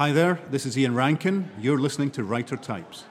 [0.00, 1.46] Hi there, this is Ian Rankin.
[1.58, 3.04] You're listening to Writer Types.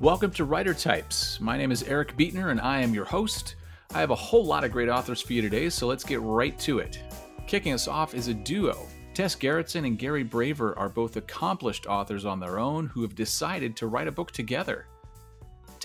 [0.00, 1.40] Welcome to Writer Types.
[1.40, 3.54] My name is Eric Beetner and I am your host.
[3.94, 6.58] I have a whole lot of great authors for you today, so let's get right
[6.58, 7.00] to it.
[7.46, 8.88] Kicking us off is a duo.
[9.14, 13.76] Tess Gerritsen and Gary Braver are both accomplished authors on their own who have decided
[13.76, 14.88] to write a book together.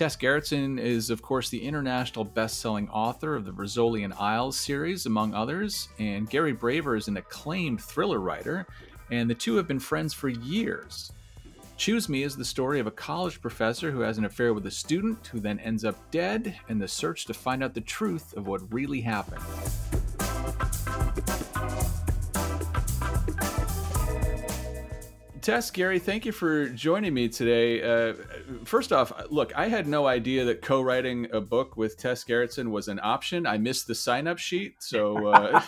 [0.02, 4.56] Tess Gerritsen is, of course, the international best selling author of the Rizzoli and Isles
[4.56, 8.66] series, among others, and Gary Braver is an acclaimed thriller writer,
[9.12, 11.12] and the two have been friends for years.
[11.76, 14.72] Choose Me is the story of a college professor who has an affair with a
[14.72, 18.48] student who then ends up dead, and the search to find out the truth of
[18.48, 19.44] what really happened.
[25.42, 27.82] Tess, Gary, thank you for joining me today.
[27.82, 28.14] Uh,
[28.64, 32.86] first off, look, I had no idea that co-writing a book with Tess Gerritsen was
[32.86, 33.44] an option.
[33.44, 35.60] I missed the sign-up sheet, so uh,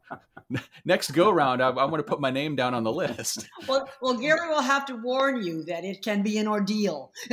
[0.84, 3.48] next go round, I, I want to put my name down on the list.
[3.68, 7.12] Well, well, Gary will have to warn you that it can be an ordeal.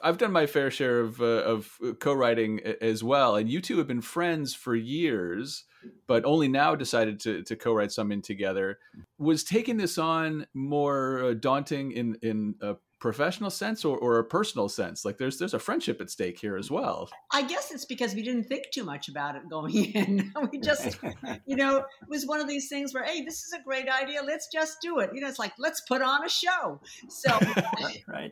[0.00, 3.88] I've done my fair share of uh, of co-writing as well, and you two have
[3.88, 5.64] been friends for years,
[6.06, 8.78] but only now decided to to co-write something together.
[9.18, 14.24] Was taking this on more uh, daunting in in a professional sense or, or a
[14.24, 15.04] personal sense?
[15.04, 17.10] Like there's there's a friendship at stake here as well.
[17.32, 20.32] I guess it's because we didn't think too much about it going in.
[20.52, 20.98] we just,
[21.46, 24.22] you know, it was one of these things where, hey, this is a great idea.
[24.22, 25.10] Let's just do it.
[25.14, 26.80] You know, it's like let's put on a show.
[27.08, 27.30] So,
[28.08, 28.30] right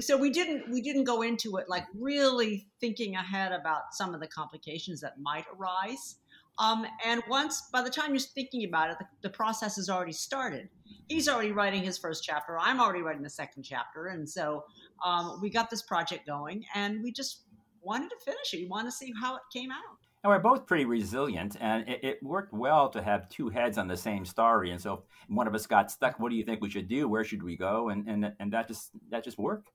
[0.00, 4.20] so we didn't we didn't go into it like really thinking ahead about some of
[4.20, 6.16] the complications that might arise
[6.58, 10.12] um, and once by the time you're thinking about it the, the, process has already
[10.12, 10.68] started
[11.08, 14.64] he's already writing his first chapter i'm already writing the second chapter and so
[15.04, 17.42] um, we got this project going and we just
[17.82, 19.96] wanted to finish it we want to see how it came out
[20.26, 23.86] and we're both pretty resilient, and it, it, worked well to have two heads on
[23.86, 24.72] the same story.
[24.72, 26.18] And so, if one of us got stuck.
[26.18, 27.08] What do you think we should do?
[27.08, 27.90] Where should we go?
[27.90, 29.70] And and and that just that just worked.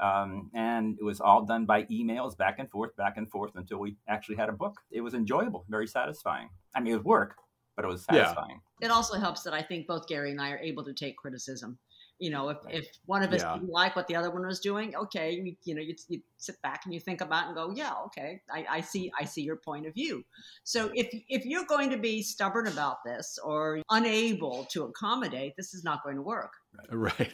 [0.00, 3.78] Um, and it was all done by emails back and forth, back and forth until
[3.78, 4.80] we actually had a book.
[4.90, 6.48] It was enjoyable, very satisfying.
[6.74, 7.36] I mean, it was work,
[7.76, 8.60] but it was satisfying.
[8.80, 8.88] Yeah.
[8.88, 11.78] It also helps that I think both Gary and I are able to take criticism.
[12.20, 13.54] You know, if, if one of us yeah.
[13.54, 16.60] didn't like what the other one was doing, okay, you, you know, you, you sit
[16.62, 19.42] back and you think about it and go, yeah, okay, I, I see, I see
[19.42, 20.24] your point of view.
[20.62, 25.74] So if if you're going to be stubborn about this or unable to accommodate, this
[25.74, 26.52] is not going to work.
[26.90, 27.32] Right.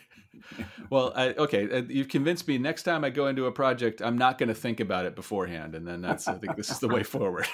[0.88, 2.56] well, I, okay, you've convinced me.
[2.56, 5.74] Next time I go into a project, I'm not going to think about it beforehand,
[5.74, 7.46] and then that's I think this is the way forward.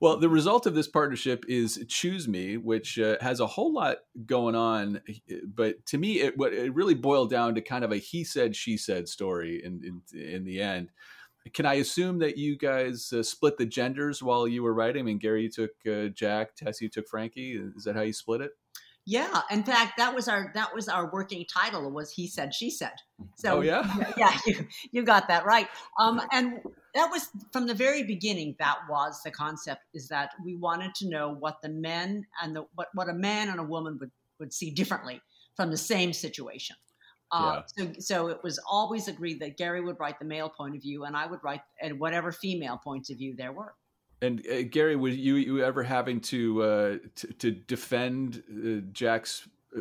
[0.00, 3.98] well, the result of this partnership is Choose Me, which uh, has a whole lot
[4.26, 5.00] going on.
[5.54, 8.56] But to me, it what it really boiled down to kind of a he said
[8.56, 10.90] she said story in in, in the end.
[11.54, 15.00] Can I assume that you guys uh, split the genders while you were writing?
[15.00, 17.60] I mean, Gary, you took uh, Jack, Tessie, you took Frankie.
[17.76, 18.52] Is that how you split it?
[19.04, 22.70] Yeah, in fact, that was our that was our working title was he said she
[22.70, 22.92] said.
[23.34, 25.66] So oh, yeah, yeah, you you got that right.
[25.98, 26.60] Um, and
[26.94, 28.54] that was from the very beginning.
[28.60, 32.64] That was the concept is that we wanted to know what the men and the
[32.76, 35.20] what what a man and a woman would would see differently
[35.56, 36.76] from the same situation.
[37.32, 37.84] Uh, yeah.
[37.84, 41.04] So, so it was always agreed that Gary would write the male point of view,
[41.04, 43.74] and I would write and whatever female points of view there were.
[44.22, 49.48] And uh, Gary, was you, you ever having to uh, to, to, defend uh, Jack's
[49.76, 49.80] uh,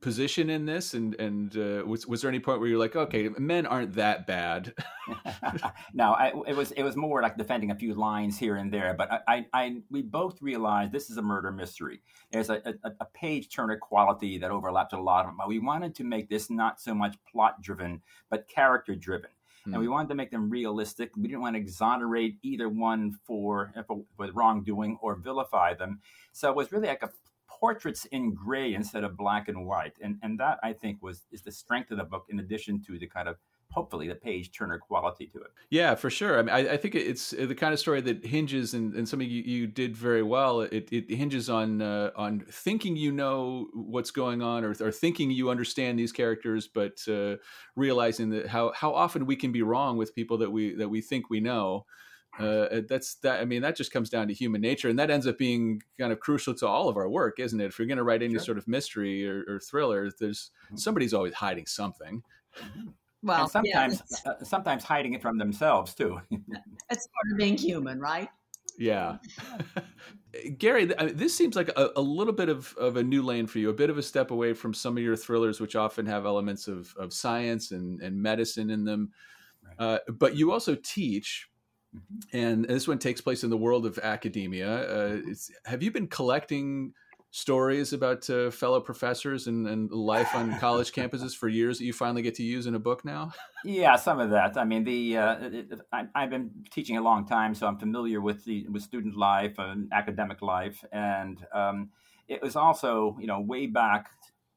[0.00, 0.94] position in this?
[0.94, 4.26] And and uh, was was there any point where you're like, okay, men aren't that
[4.26, 4.72] bad?
[5.92, 8.94] no, I, it was it was more like defending a few lines here and there.
[8.94, 12.00] But I, I, I we both realized this is a murder mystery.
[12.30, 15.36] There's a, a, a page turner quality that overlaps a lot of them.
[15.36, 19.30] But we wanted to make this not so much plot driven, but character driven
[19.64, 19.92] and we hmm.
[19.92, 21.10] wanted to make them realistic.
[21.16, 26.00] We didn't want to exonerate either one for, for wrongdoing or vilify them.
[26.32, 27.10] So it was really like a
[27.60, 31.42] portraits in gray instead of black and white, and and that I think was is
[31.42, 32.26] the strength of the book.
[32.28, 33.36] In addition to the kind of
[33.72, 35.50] hopefully the page turner quality to it.
[35.70, 36.38] Yeah, for sure.
[36.38, 39.28] I mean, I, I, think it's the kind of story that hinges, and, and something
[39.28, 40.60] you, you did very well.
[40.60, 45.30] It, it hinges on uh, on thinking you know what's going on, or, or thinking
[45.30, 47.36] you understand these characters, but uh,
[47.74, 51.00] realizing that how how often we can be wrong with people that we that we
[51.00, 51.86] think we know.
[52.38, 53.40] Uh, that's that.
[53.40, 56.12] I mean, that just comes down to human nature, and that ends up being kind
[56.12, 57.66] of crucial to all of our work, isn't it?
[57.66, 58.44] If you're going to write any sure.
[58.44, 60.76] sort of mystery or, or thriller, there's mm-hmm.
[60.76, 62.22] somebody's always hiding something.
[63.22, 63.28] Mm-hmm.
[63.28, 66.20] Well, and sometimes yeah, uh, sometimes hiding it from themselves too.
[66.30, 68.28] it's part of being human, right?
[68.78, 69.18] Yeah.
[70.58, 73.68] Gary, this seems like a, a, little bit of, of a new lane for you,
[73.68, 76.68] a bit of a step away from some of your thrillers, which often have elements
[76.68, 79.12] of, of science and, and medicine in them.
[79.78, 81.48] Uh, but you also teach,
[81.94, 82.36] mm-hmm.
[82.36, 84.68] and this one takes place in the world of academia.
[84.68, 85.20] Uh,
[85.66, 86.94] have you been collecting
[87.32, 91.92] stories about uh, fellow professors and, and life on college campuses for years that you
[91.92, 93.32] finally get to use in a book now?
[93.64, 94.56] Yeah, some of that.
[94.56, 95.36] I mean, the uh,
[95.92, 99.54] I, have been teaching a long time, so I'm familiar with the with student life
[99.58, 101.90] and academic life, and um,
[102.28, 104.10] it was also you know way back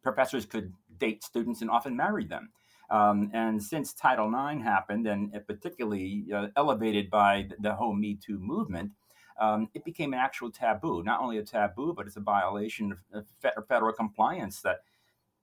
[0.04, 2.50] professors could date students and often marry them.
[2.92, 8.38] Um, and since Title IX happened, and particularly uh, elevated by the whole Me Too
[8.38, 8.92] movement,
[9.40, 11.04] um, it became an actual taboo.
[11.04, 13.26] Not only a taboo, but it's a violation of,
[13.68, 14.80] federal compliance that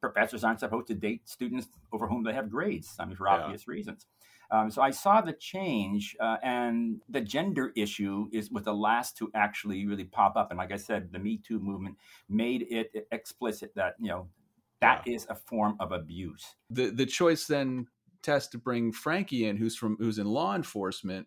[0.00, 2.96] professors aren't supposed to date students over whom they have grades.
[2.98, 3.34] I mean, for yeah.
[3.34, 4.06] obvious reasons.
[4.50, 9.16] Um, so I saw the change, uh, and the gender issue is was the last
[9.16, 10.50] to actually really pop up.
[10.50, 11.96] And like I said, the Me Too movement
[12.28, 14.28] made it explicit that you know
[14.82, 15.14] that yeah.
[15.14, 16.44] is a form of abuse.
[16.68, 17.86] The the choice then
[18.22, 21.26] Tess to bring Frankie in, who's from who's in law enforcement.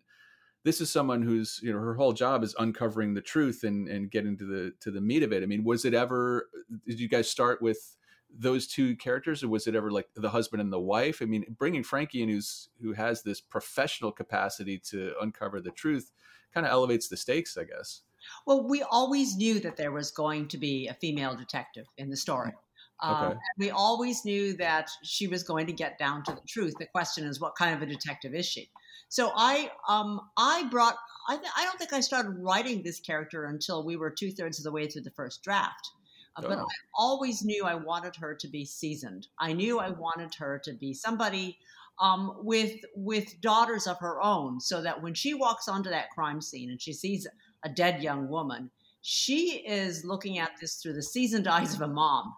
[0.66, 4.10] This is someone who's you know her whole job is uncovering the truth and and
[4.10, 5.44] getting to the to the meat of it.
[5.44, 6.48] I mean, was it ever?
[6.84, 7.96] Did you guys start with
[8.36, 11.22] those two characters, or was it ever like the husband and the wife?
[11.22, 16.10] I mean, bringing Frankie in, who's who has this professional capacity to uncover the truth,
[16.52, 18.02] kind of elevates the stakes, I guess.
[18.44, 22.16] Well, we always knew that there was going to be a female detective in the
[22.16, 22.52] story.
[23.00, 23.38] Um, okay.
[23.58, 26.74] we always knew that she was going to get down to the truth.
[26.78, 28.68] The question is, what kind of a detective is she?
[29.08, 30.96] So I, um, I brought.
[31.28, 34.58] I, th- I don't think I started writing this character until we were two thirds
[34.58, 35.90] of the way through the first draft.
[36.36, 36.48] Uh, oh.
[36.48, 36.64] But I
[36.96, 39.26] always knew I wanted her to be seasoned.
[39.38, 41.58] I knew I wanted her to be somebody
[42.00, 46.40] um, with with daughters of her own, so that when she walks onto that crime
[46.40, 47.26] scene and she sees
[47.64, 48.70] a dead young woman,
[49.00, 52.34] she is looking at this through the seasoned eyes of a mom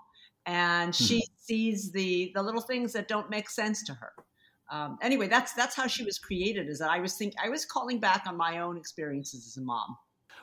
[0.48, 1.04] and hmm.
[1.04, 4.12] she sees the the little things that don't make sense to her.
[4.70, 6.68] Um, anyway, that's that's how she was created.
[6.68, 9.64] Is that I was think I was calling back on my own experiences as a
[9.64, 9.96] mom.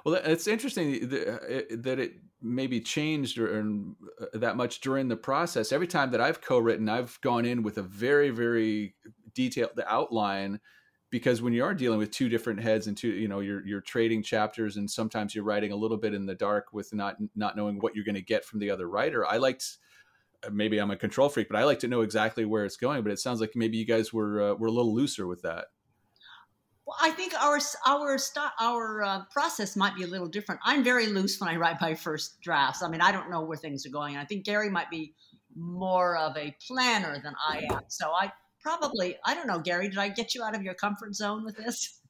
[0.04, 3.60] Well, it's interesting that it maybe changed or,
[4.22, 5.72] uh, that much during the process.
[5.72, 8.95] Every time that I've co-written, I've gone in with a very, very
[9.33, 10.60] detailed outline
[11.10, 13.81] because when you are dealing with two different heads and two, you know, you're you're
[13.81, 17.56] trading chapters, and sometimes you're writing a little bit in the dark with not not
[17.56, 19.25] knowing what you're going to get from the other writer.
[19.25, 19.77] I liked
[20.52, 23.04] maybe I'm a control freak, but I like to know exactly where it's going.
[23.04, 25.66] But it sounds like maybe you guys were uh, were a little looser with that.
[26.86, 28.18] Well, I think our our
[28.60, 30.62] our uh, process might be a little different.
[30.64, 32.84] I'm very loose when I write my first drafts.
[32.84, 34.18] I mean, I don't know where things are going.
[34.18, 35.16] I think Gary might be
[35.56, 37.82] more of a planner than I am.
[37.88, 38.32] So I
[38.62, 39.90] probably I don't know, Gary.
[39.90, 42.02] Did I get you out of your comfort zone with this?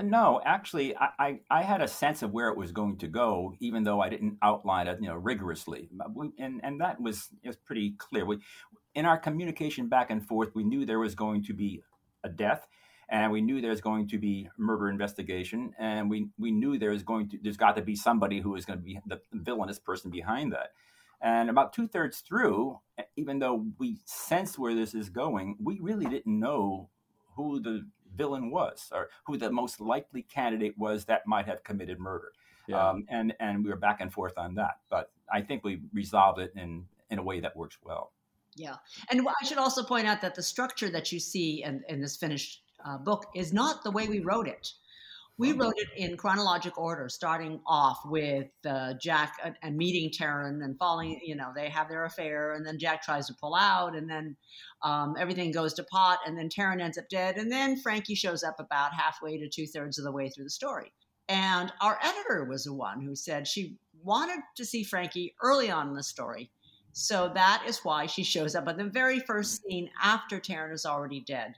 [0.00, 3.54] No, actually, I, I, I, had a sense of where it was going to go,
[3.58, 5.90] even though I didn't outline it, you know, rigorously.
[6.38, 8.24] And and that was it was pretty clear.
[8.24, 8.38] We,
[8.94, 11.82] in our communication back and forth, we knew there was going to be
[12.22, 12.68] a death,
[13.08, 16.92] and we knew there was going to be murder investigation, and we we knew there
[16.92, 19.80] was going to there's got to be somebody who is going to be the villainous
[19.80, 20.74] person behind that.
[21.20, 22.78] And about two thirds through,
[23.16, 26.90] even though we sensed where this is going, we really didn't know
[27.34, 27.86] who the
[28.18, 32.32] villain was or who the most likely candidate was that might have committed murder.
[32.66, 32.86] Yeah.
[32.86, 36.38] Um, and and we were back and forth on that, but I think we resolved
[36.38, 38.12] it in in a way that works well.
[38.56, 38.76] Yeah,
[39.10, 42.16] and I should also point out that the structure that you see in, in this
[42.16, 44.72] finished uh, book is not the way we wrote it
[45.38, 50.64] we wrote it in chronological order, starting off with uh, Jack and, and, meeting Taryn
[50.64, 51.20] and falling.
[51.24, 54.36] You know, they have their affair, and then Jack tries to pull out, and then
[54.82, 58.42] um, everything goes to pot, and then Taryn ends up dead, and then Frankie shows
[58.42, 60.92] up about halfway to two thirds of the way through the story.
[61.28, 65.88] And our editor was the one who said she wanted to see Frankie early on
[65.88, 66.50] in the story.
[66.92, 70.86] So that is why she shows up at the very first scene after Taryn is
[70.86, 71.54] already dead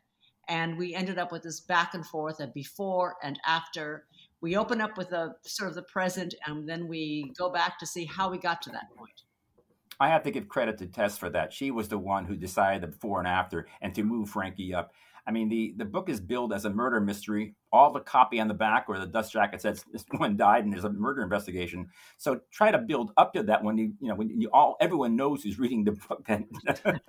[0.50, 4.04] and we ended up with this back and forth of before and after.
[4.42, 7.86] We open up with a sort of the present and then we go back to
[7.86, 9.22] see how we got to that point.
[10.00, 11.52] I have to give credit to tess for that.
[11.52, 14.92] She was the one who decided the before and after and to move frankie up
[15.30, 17.54] I mean, the, the book is billed as a murder mystery.
[17.70, 20.72] All the copy on the back or the dust jacket says this one died and
[20.72, 21.88] there's a murder investigation.
[22.18, 25.14] So try to build up to that when you you know when you all everyone
[25.14, 26.24] knows who's reading the book.
[26.26, 26.46] And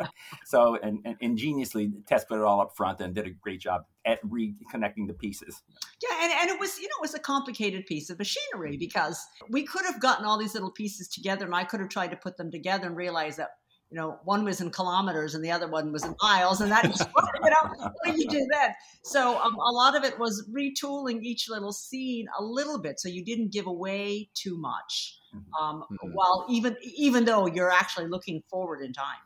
[0.45, 3.85] so and, and, ingeniously Tess put it all up front and did a great job
[4.05, 5.63] at reconnecting the pieces.
[6.03, 9.19] Yeah, and, and it was you know it was a complicated piece of machinery because
[9.49, 12.17] we could have gotten all these little pieces together and I could have tried to
[12.17, 13.49] put them together and realize that
[13.91, 16.85] you know, one was in kilometers and the other one was in miles, and that
[16.91, 18.73] is, you know, what do you do then?
[19.03, 23.09] So um, a lot of it was retooling each little scene a little bit, so
[23.09, 25.63] you didn't give away too much, mm-hmm.
[25.63, 26.13] um, mm-hmm.
[26.13, 29.19] while even even though you're actually looking forward in time.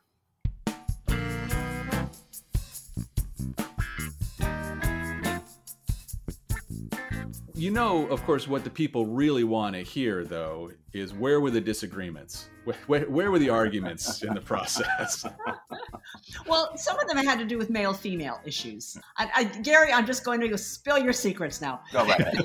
[7.56, 11.52] You know, of course, what the people really want to hear, though, is where were
[11.52, 12.50] the disagreements?
[12.66, 15.26] Where, where, where were the arguments in the process?
[16.48, 18.98] well, some of them had to do with male female issues.
[19.18, 21.82] I, I, Gary, I'm just going to spill your secrets now.
[21.92, 22.36] Go right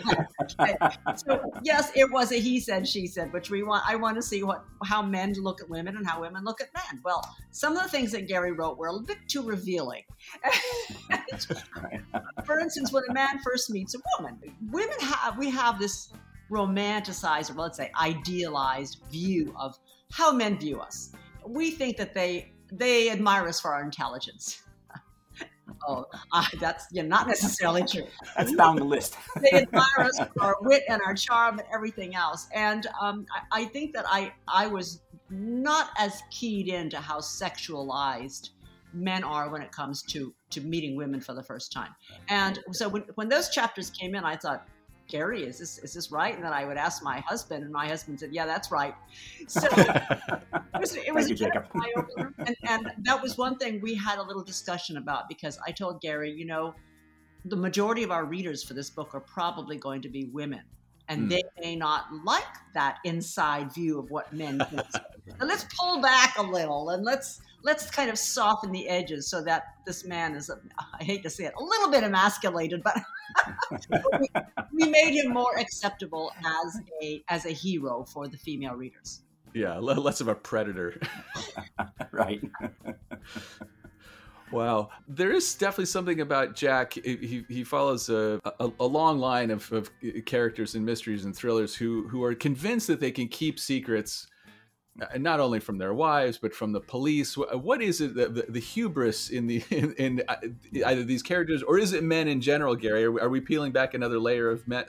[0.61, 0.77] okay.
[1.17, 3.85] So, yes, it was a he said, she said, which we want.
[3.87, 6.69] I want to see what how men look at women and how women look at
[6.75, 7.01] men.
[7.05, 10.03] Well, some of the things that Gary wrote were a bit too revealing.
[12.45, 14.39] For instance, when a man first meets a woman,
[14.71, 16.13] women have we have this
[16.51, 19.79] romanticized, or let's say idealized view of
[20.13, 21.13] how men view us.
[21.47, 24.63] We think that they they admire us for our intelligence.
[25.89, 28.07] oh, uh, that's yeah, not necessarily true.
[28.37, 29.17] That's down the list.
[29.41, 32.49] they admire us for our wit and our charm and everything else.
[32.55, 38.51] And um, I, I think that I I was not as keyed into how sexualized
[38.93, 41.95] men are when it comes to to meeting women for the first time.
[42.29, 44.67] And so when when those chapters came in, I thought,
[45.11, 46.35] Gary, is this is this right?
[46.35, 48.95] And then I would ask my husband, and my husband said, Yeah, that's right.
[49.49, 51.37] So it was, it was you,
[52.39, 56.01] and, and that was one thing we had a little discussion about because I told
[56.01, 56.75] Gary, you know,
[57.45, 60.63] the majority of our readers for this book are probably going to be women.
[61.09, 61.31] And mm.
[61.31, 65.01] they may not like that inside view of what men so
[65.45, 69.65] let's pull back a little and let's let's kind of soften the edges so that
[69.87, 72.97] this man is, I hate to say it, a little bit emasculated, but
[74.21, 74.29] we,
[74.85, 79.23] we, made him more acceptable as a as a hero for the female readers.
[79.55, 81.01] Yeah, less of a predator.
[82.13, 82.41] right.
[84.53, 86.95] Wow, there is definitely something about Jack.
[86.95, 89.91] He he follows a, a, a long line of, of,
[90.27, 94.27] characters and mysteries and thrillers who who are convinced that they can keep secrets
[95.19, 97.35] not only from their wives but from the police.
[97.37, 100.37] What is it the, the, the hubris in the in, in, uh,
[100.87, 103.05] either these characters or is it men in general gary?
[103.05, 104.85] Are we, are we peeling back another layer of men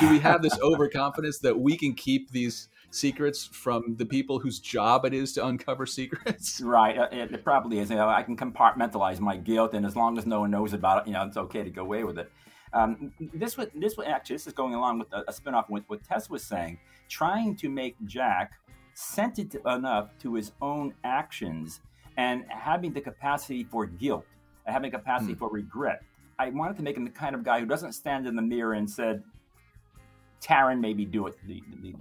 [0.00, 4.60] do we have this overconfidence that we can keep these secrets from the people whose
[4.60, 6.60] job it is to uncover secrets?
[6.66, 7.90] Right uh, it, it probably is.
[7.90, 11.02] You know i can compartmentalize my guilt and as long as no one knows about
[11.02, 12.30] it you know it's okay to go away with it.
[12.72, 15.84] Um, this was this was actually this is going along with a, a spinoff with
[15.86, 18.58] what Tess was saying, trying to make Jack
[18.96, 21.80] sensitive enough to his own actions
[22.16, 24.24] and having the capacity for guilt,
[24.64, 25.38] having capacity mm.
[25.38, 26.02] for regret.
[26.38, 28.72] I wanted to make him the kind of guy who doesn't stand in the mirror
[28.72, 29.22] and said,
[30.40, 31.94] Taryn maybe do it, the, the,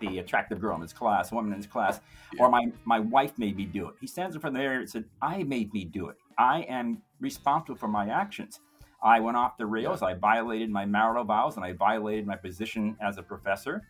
[0.00, 2.00] the attractive girl in his class, woman in his class,
[2.32, 2.42] yeah.
[2.42, 3.94] or my, my wife made me do it.
[4.00, 6.16] He stands in front of the mirror and said, I made me do it.
[6.36, 8.58] I am responsible for my actions.
[9.04, 10.00] I went off the rails.
[10.02, 10.08] Yeah.
[10.08, 13.82] I violated my marital vows and I violated my position as a professor.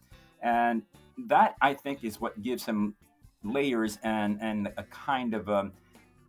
[0.42, 0.82] And
[1.26, 2.94] that I think is what gives him
[3.42, 5.72] layers and and a kind of um,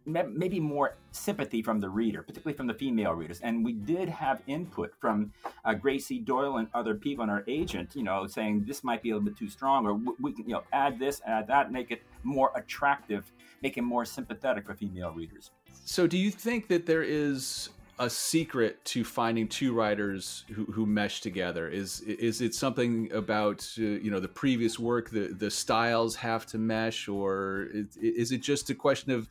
[0.06, 3.40] maybe more sympathy from the reader, particularly from the female readers.
[3.42, 7.96] And we did have input from uh, Gracie Doyle and other people and our agent,
[7.96, 10.54] you know, saying this might be a little bit too strong, or we can, you
[10.54, 13.32] know, add this, add that, make it more attractive,
[13.64, 15.52] make it more sympathetic for female readers.
[15.86, 20.86] So, do you think that there is a secret to finding two writers who, who
[20.86, 21.68] mesh together?
[21.70, 26.46] Is is it something about uh, you know the previous work, the the styles have
[26.48, 29.30] to mesh, or is, is it just a question of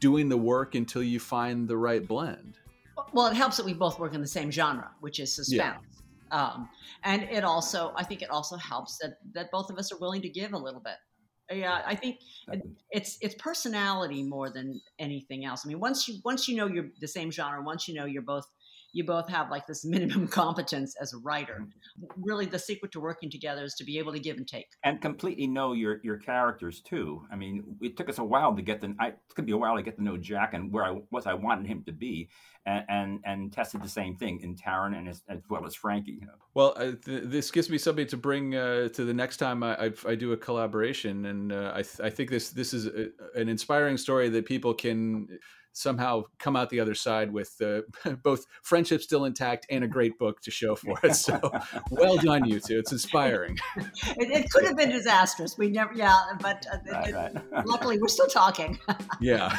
[0.00, 2.58] doing the work until you find the right blend?
[3.12, 5.78] Well, it helps that we both work in the same genre, which is suspense.
[5.82, 6.00] Yeah.
[6.30, 6.68] Um,
[7.04, 10.22] and it also, I think, it also helps that that both of us are willing
[10.22, 10.96] to give a little bit
[11.50, 12.20] yeah i think
[12.90, 15.62] it's it's personality more than anything else.
[15.64, 18.22] I mean once you once you know you're the same genre once you know you're
[18.22, 18.46] both
[18.94, 21.60] you both have like this minimum competence as a writer.
[21.60, 22.22] Mm-hmm.
[22.22, 25.00] Really, the secret to working together is to be able to give and take, and
[25.02, 27.22] completely know your your characters too.
[27.30, 28.94] I mean, it took us a while to get the.
[28.98, 31.26] I, it could be a while to get to know Jack and where I was.
[31.26, 32.30] I wanted him to be,
[32.64, 36.18] and and, and tested the same thing in Taryn and as, as well as Frankie.
[36.20, 36.34] You know.
[36.54, 39.86] Well, uh, th- this gives me something to bring uh, to the next time I,
[39.86, 43.08] I, I do a collaboration, and uh, I th- I think this this is a,
[43.34, 45.28] an inspiring story that people can
[45.74, 47.82] somehow come out the other side with uh,
[48.22, 51.14] both friendship still intact and a great book to show for it.
[51.14, 51.38] So
[51.90, 52.78] well done, you two.
[52.78, 53.58] It's inspiring.
[53.76, 55.58] it, it, could have been disastrous.
[55.58, 57.66] We never, yeah, but uh, right, it, right.
[57.66, 58.78] luckily we're still talking.
[59.20, 59.56] yeah.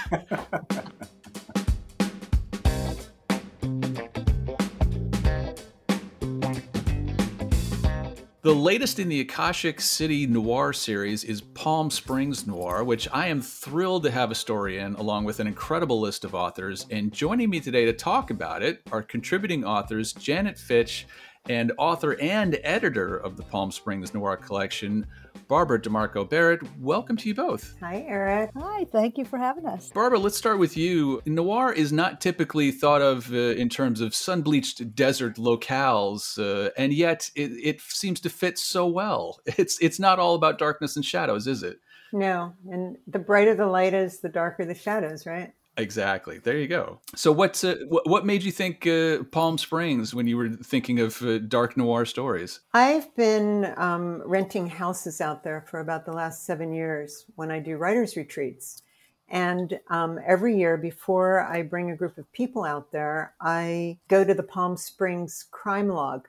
[8.45, 13.41] The latest in the Akashic City Noir series is Palm Springs Noir, which I am
[13.41, 16.85] thrilled to have a story in, along with an incredible list of authors.
[16.91, 21.07] And joining me today to talk about it are contributing authors Janet Fitch
[21.49, 25.07] and author and editor of the Palm Springs Noir collection,
[25.47, 26.61] Barbara DeMarco Barrett.
[26.79, 27.75] Welcome to you both.
[27.79, 28.51] Hi, Eric.
[28.57, 29.91] Hi, thank you for having us.
[29.91, 31.21] Barbara, let's start with you.
[31.25, 36.71] Noir is not typically thought of uh, in terms of sun bleached desert locales, uh,
[36.77, 39.39] and yet it, it seems to fit so well.
[39.57, 41.79] It's, it's not all about darkness and shadows, is it?
[42.11, 45.53] No, and the brighter the light is, the darker the shadows, right?
[45.77, 46.37] Exactly.
[46.39, 46.99] There you go.
[47.15, 50.99] So, what's uh, what, what made you think uh, Palm Springs when you were thinking
[50.99, 52.61] of uh, dark noir stories?
[52.73, 57.59] I've been um, renting houses out there for about the last seven years when I
[57.59, 58.83] do writers' retreats.
[59.27, 64.23] And um, every year, before I bring a group of people out there, I go
[64.23, 66.27] to the Palm Springs crime log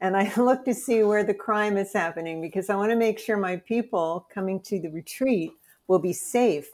[0.00, 3.18] and I look to see where the crime is happening because I want to make
[3.18, 5.52] sure my people coming to the retreat
[5.86, 6.68] will be safe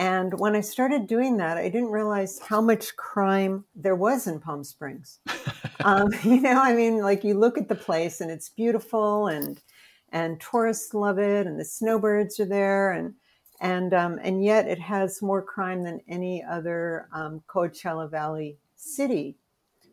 [0.00, 4.40] and when I started doing that, I didn't realize how much crime there was in
[4.40, 5.18] Palm Springs.
[5.84, 9.60] um, you know, I mean, like you look at the place and it's beautiful and
[10.08, 13.12] and tourists love it and the snowbirds are there and
[13.60, 19.36] and um, and yet it has more crime than any other um, Coachella Valley city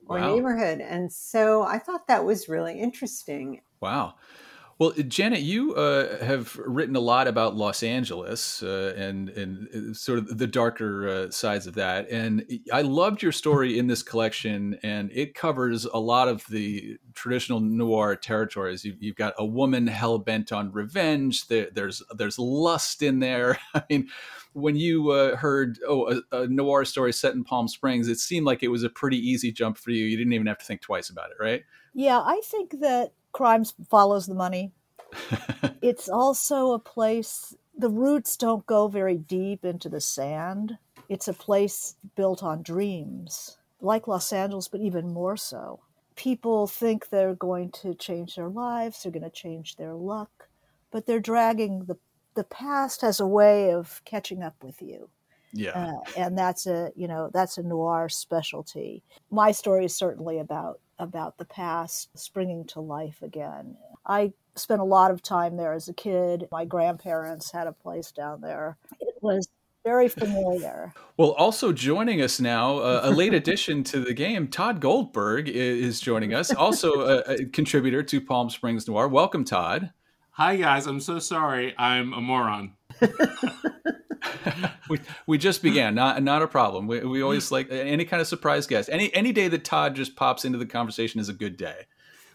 [0.06, 0.34] or wow.
[0.34, 0.80] neighborhood.
[0.80, 3.60] And so I thought that was really interesting.
[3.82, 4.16] Wow.
[4.80, 9.94] Well, Janet, you uh, have written a lot about Los Angeles uh, and and uh,
[9.96, 14.04] sort of the darker uh, sides of that, and I loved your story in this
[14.04, 18.86] collection, and it covers a lot of the traditional noir territories.
[18.86, 21.48] You've, you've got a woman hell bent on revenge.
[21.48, 23.58] There, there's there's lust in there.
[23.74, 24.10] I mean,
[24.54, 28.46] when you uh, heard oh a, a noir story set in Palm Springs, it seemed
[28.46, 30.06] like it was a pretty easy jump for you.
[30.06, 31.64] You didn't even have to think twice about it, right?
[31.96, 34.72] Yeah, I think that crimes follows the money.
[35.82, 40.78] it's also a place the roots don't go very deep into the sand.
[41.10, 45.80] It's a place built on dreams, like Los Angeles, but even more so.
[46.16, 50.50] People think they're going to change their lives, they're going to change their luck,
[50.92, 51.98] but they're dragging the
[52.38, 55.10] the past has a way of catching up with you.
[55.54, 55.72] Yeah.
[55.72, 59.02] Uh, and that's a, you know, that's a noir specialty.
[59.32, 63.78] My story is certainly about about the past springing to life again.
[64.06, 66.48] I spent a lot of time there as a kid.
[66.52, 68.78] My grandparents had a place down there.
[69.00, 69.48] It was
[69.84, 70.94] very familiar.
[71.16, 76.02] Well, also joining us now, uh, a late addition to the game, Tod Goldberg is
[76.02, 79.08] joining us, also a, a contributor to Palm Springs Noir.
[79.08, 79.92] Welcome, Tod.
[80.32, 80.88] Hi, guys.
[80.88, 81.74] I'm so sorry.
[81.78, 82.74] I'm a moron.
[84.90, 85.96] we, we just began.
[85.96, 86.88] Not not a problem.
[86.88, 88.90] We, we always like any kind of surprise guest.
[88.92, 91.86] Any any day that Tod just pops into the conversation is a good day.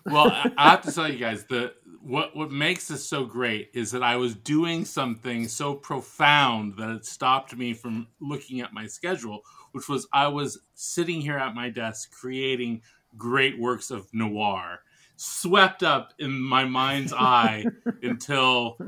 [0.04, 3.92] Well, I have to tell you guys the what what makes this so great is
[3.92, 8.86] that I was doing something so profound that it stopped me from looking at my
[8.86, 12.82] schedule, which was I was sitting here at my desk creating
[13.16, 14.80] great works of noir,
[15.16, 17.64] swept up in my mind's eye
[18.02, 18.78] until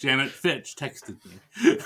[0.00, 1.76] Janet Fitch texted me.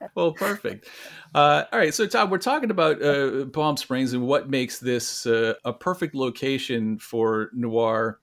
[0.14, 0.88] well, perfect.
[1.34, 5.26] Uh, all right, so Tod, we're talking about uh, Palm Springs and what makes this
[5.26, 8.20] uh, a perfect location for noir,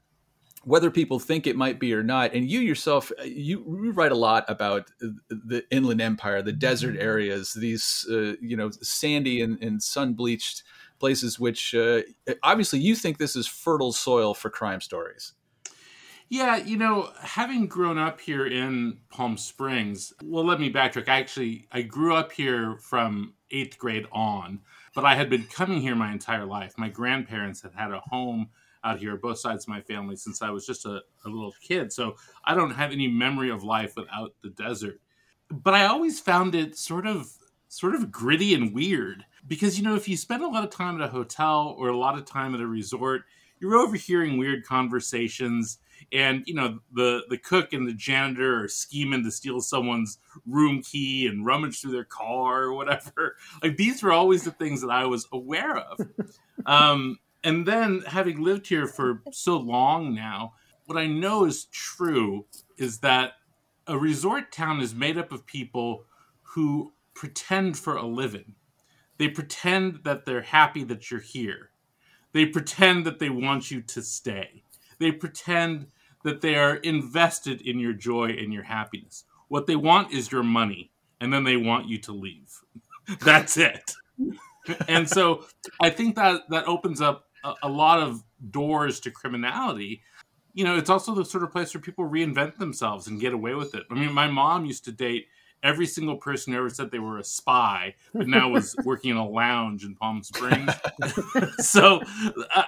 [0.63, 2.34] whether people think it might be or not.
[2.34, 4.89] And you yourself, uh, you, you write a lot about
[5.30, 7.04] the Inland Empire, the desert mm-hmm.
[7.04, 10.63] areas, these uh, you know sandy and, and sun bleached
[10.98, 12.02] places, which uh,
[12.41, 15.34] obviously you think this is fertile soil for crime stories.
[16.27, 21.07] Yeah, you know, having grown up here in Palm Springs, well, let me backtrack.
[21.07, 24.61] Actually, I grew up here from eighth grade on,
[24.95, 26.73] but I had been coming here my entire life.
[26.77, 28.49] My grandparents had had a home
[28.83, 31.93] out here, both sides of my family, since I was just a, a little kid.
[31.93, 34.99] So I don't have any memory of life without the desert.
[35.51, 37.31] But I always found it sort of
[37.67, 40.95] sort of gritty and weird because you know if you spend a lot of time
[40.95, 43.23] at a hotel or a lot of time at a resort
[43.65, 45.80] you're overhearing weird conversations
[46.12, 50.84] and you know the the cook and the janitor are scheming to steal someone's room
[50.84, 53.36] key and rummage through their car or whatever.
[53.63, 55.99] Like these were always the things that i was aware of.
[56.67, 60.54] Um, and then having lived here for so long now
[60.86, 62.45] what i know is true
[62.78, 63.34] is that
[63.88, 66.06] a resort town is made up of people
[66.41, 68.56] who pretend for a living.
[69.17, 71.69] They pretend that they're happy that you're here
[72.36, 74.62] they pretend that they want you to stay
[75.00, 75.88] they pretend
[76.24, 79.26] that they are invested in your joy and your happiness.
[79.48, 82.62] What they want is your money, and then they want you to leave.
[83.21, 83.93] That's it.
[84.88, 85.45] and so
[85.80, 90.02] I think that that opens up a, a, lot of doors to criminality.
[90.54, 93.54] You know, it's also the sort of place where people reinvent themselves and get away
[93.54, 93.84] with it.
[93.91, 95.28] I mean, my mom used to date
[95.65, 99.17] every single person who ever said they were a spy, but now was working in
[99.17, 100.71] a lounge in Palm Springs.
[101.58, 102.01] so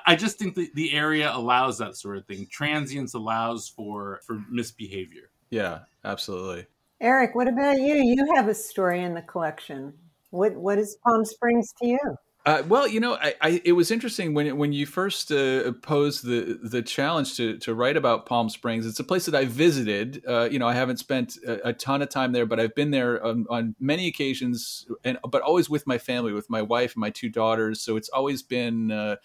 [0.05, 2.47] I just think that the area allows that sort of thing.
[2.51, 5.29] Transience allows for for misbehavior.
[5.49, 6.65] Yeah, absolutely.
[6.99, 7.95] Eric, what about you?
[7.95, 9.93] You have a story in the collection.
[10.31, 12.17] What what is Palm Springs to you?
[12.47, 16.23] Uh, well, you know, I, I, it was interesting when when you first uh, posed
[16.23, 18.85] the the challenge to to write about Palm Springs.
[18.85, 20.23] It's a place that I visited.
[20.25, 22.91] Uh, you know, I haven't spent a, a, ton of time there, but I've been
[22.91, 27.01] there on, on, many occasions, and but always with my family, with my wife and
[27.01, 27.81] my two daughters.
[27.81, 29.17] So it's always been, uh,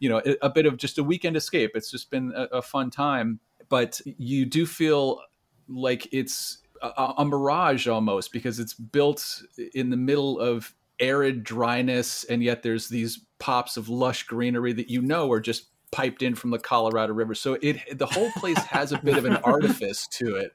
[0.00, 1.70] you know, a, a, bit of just a weekend escape.
[1.76, 3.38] It's just been a, a fun time.
[3.68, 5.20] But you do feel
[5.68, 12.24] like it's a, a mirage almost because it's built in the middle of arid dryness,
[12.24, 16.34] and yet there's these pops of lush greenery that you know are just piped in
[16.34, 17.34] from the Colorado River.
[17.34, 20.52] So it the whole place has a bit of an artifice to it,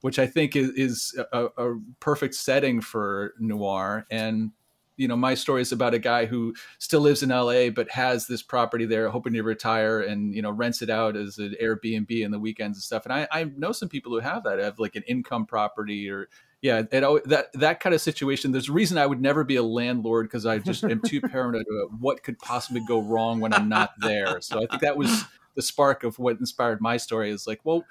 [0.00, 4.06] which I think is, is a, a, perfect setting for noir.
[4.10, 4.50] And
[4.96, 8.26] you know, my story is about a guy who still lives in LA but has
[8.26, 12.10] this property there, hoping to retire, and you know, rents it out as an Airbnb
[12.10, 13.04] in the weekends and stuff.
[13.06, 16.28] And I, I know some people who have that, have like an income property or
[16.62, 18.52] yeah, it, that that kind of situation.
[18.52, 21.64] There's a reason I would never be a landlord because I just am too paranoid
[21.70, 24.40] about what could possibly go wrong when I'm not there.
[24.40, 27.30] So I think that was the spark of what inspired my story.
[27.30, 27.84] Is like, well,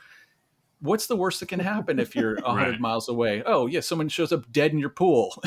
[0.82, 2.80] what's the worst that can happen if you're 100 right.
[2.80, 3.44] miles away?
[3.46, 5.42] Oh, yeah, someone shows up dead in your pool.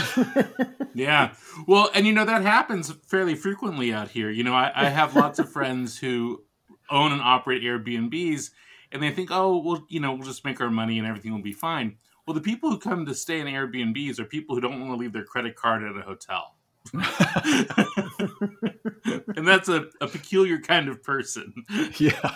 [0.94, 1.34] yeah.
[1.66, 4.30] Well, and you know, that happens fairly frequently out here.
[4.30, 6.42] You know, I, I have lots of friends who
[6.90, 8.50] own and operate Airbnbs,
[8.90, 11.40] and they think, oh, well, you know, we'll just make our money and everything will
[11.40, 11.96] be fine.
[12.26, 14.96] Well, the people who come to stay in Airbnbs are people who don't want to
[14.96, 16.54] leave their credit card at a hotel.
[19.36, 21.52] and that's a, a peculiar kind of person.
[21.98, 22.30] Yeah.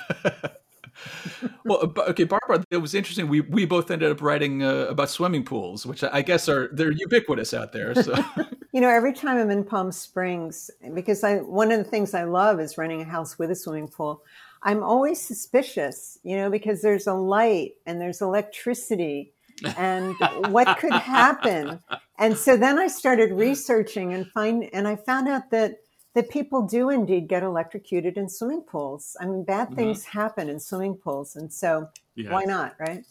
[1.64, 3.28] well, okay, Barbara, it was interesting.
[3.28, 6.92] We we both ended up writing uh, about swimming pools, which I guess are they're
[6.92, 7.94] ubiquitous out there.
[7.94, 8.14] So,
[8.72, 12.24] you know, every time I'm in Palm Springs, because I one of the things I
[12.24, 14.22] love is renting a house with a swimming pool.
[14.62, 19.34] I'm always suspicious, you know, because there's a light and there's electricity
[19.76, 20.14] and
[20.48, 21.80] what could happen.
[22.18, 25.78] And so then I started researching and find and I found out that
[26.14, 29.16] that people do indeed get electrocuted in swimming pools.
[29.20, 29.76] I mean, bad mm-hmm.
[29.76, 30.18] things mm-hmm.
[30.18, 33.04] happen in swimming pools, and so why not, right?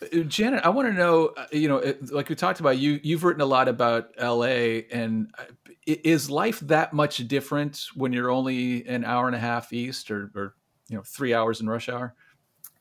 [0.00, 1.32] Uh, Janet, I want to know.
[1.36, 4.86] Uh, you know, like we talked about, you you've written a lot about L.A.
[4.92, 5.44] and uh,
[5.86, 10.30] is life that much different when you're only an hour and a half east, or,
[10.36, 10.54] or
[10.88, 12.14] you know, three hours in rush hour?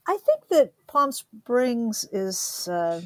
[0.08, 3.02] I think that Palm Springs is uh,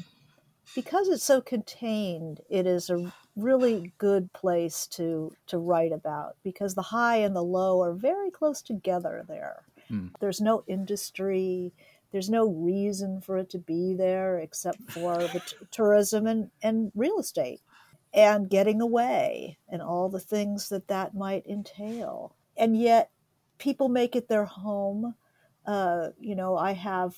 [0.74, 2.42] because it's so contained.
[2.50, 7.42] It is a really good place to to write about because the high and the
[7.42, 9.64] low are very close together there.
[9.88, 10.08] Hmm.
[10.20, 11.72] There's no industry.
[12.12, 16.92] There's no reason for it to be there except for the t- tourism and, and
[16.94, 17.62] real estate
[18.12, 22.34] and getting away and all the things that that might entail.
[22.54, 23.10] And yet,
[23.58, 25.14] people make it their home
[25.68, 27.14] uh, you know, I have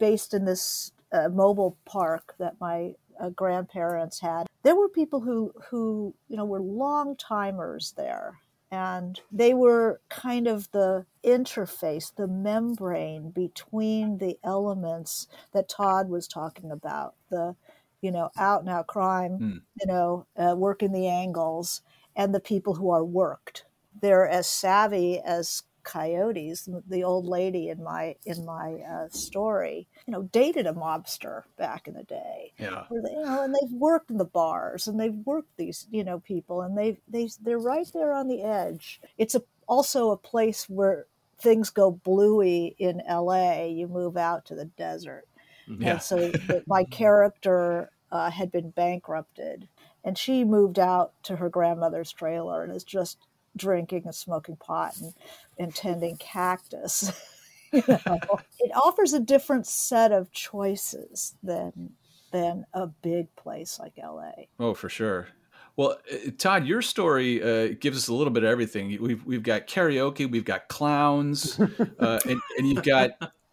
[0.00, 4.46] based in this uh, mobile park that my uh, grandparents had.
[4.64, 8.38] There were people who who you know were long timers there,
[8.70, 16.26] and they were kind of the interface, the membrane between the elements that Tod was
[16.26, 17.14] talking about.
[17.30, 17.54] The
[18.00, 19.60] you know out and out crime, mm.
[19.80, 21.82] you know, uh, working the angles,
[22.16, 23.64] and the people who are worked.
[24.00, 30.12] They're as savvy as coyotes the old lady in my in my uh, story you
[30.12, 32.52] know dated a mobster back in the day.
[32.58, 32.84] Yeah.
[32.90, 36.20] They, you know and they've worked in the bars and they've worked these you know
[36.20, 39.00] people and they they they're right there on the edge.
[39.18, 41.06] It's a also a place where
[41.38, 45.26] things go bluey in LA you move out to the desert.
[45.68, 45.82] Mm-hmm.
[45.82, 45.92] yeah.
[45.92, 49.68] and so the, my character uh, had been bankrupted
[50.04, 53.18] and she moved out to her grandmother's trailer and is just
[53.56, 55.14] drinking and smoking pot and,
[55.58, 57.12] and tending cactus.
[57.72, 58.18] you know,
[58.58, 61.92] it offers a different set of choices than
[62.32, 64.32] than a big place like LA.
[64.58, 65.28] Oh, for sure.
[65.76, 68.98] Well, uh, Tod, your story uh, gives us a little bit of everything.
[69.00, 71.58] We've we've got karaoke, we've got clowns,
[71.98, 73.10] uh, and, and you've got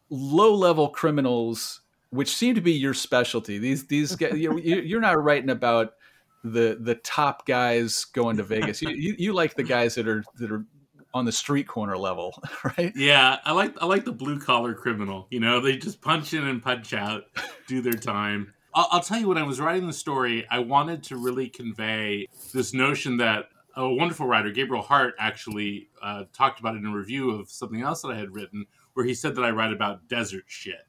[0.09, 3.59] low level criminals, which seem to be your specialty.
[3.59, 5.93] These these guys, you, you're not writing about
[6.43, 8.81] the the top guys going to Vegas.
[8.81, 10.65] you, you, you like the guys that are that are
[11.13, 12.93] on the street corner level, right?
[12.95, 15.27] Yeah, I like I like the blue collar criminal.
[15.29, 17.23] You know, they just punch in and punch out,
[17.67, 18.53] do their time.
[18.73, 22.27] I'll, I'll tell you, when I was writing the story, I wanted to really convey
[22.53, 23.45] this notion that
[23.75, 27.81] a wonderful writer, Gabriel Hart, actually uh, talked about it in a review of something
[27.81, 30.81] else that I had written, where he said that I write about desert shit.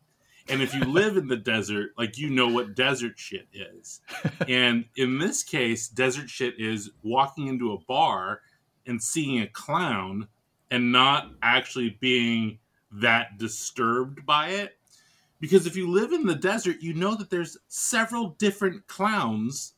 [0.49, 4.01] And if you live in the desert, like you know what desert shit is.
[4.49, 8.41] and in this case, desert shit is walking into a bar
[8.87, 10.29] and seeing a clown
[10.71, 12.59] and not actually being
[12.93, 14.77] that disturbed by it.
[15.41, 19.75] Because if you live in the desert, you know that there's several different clowns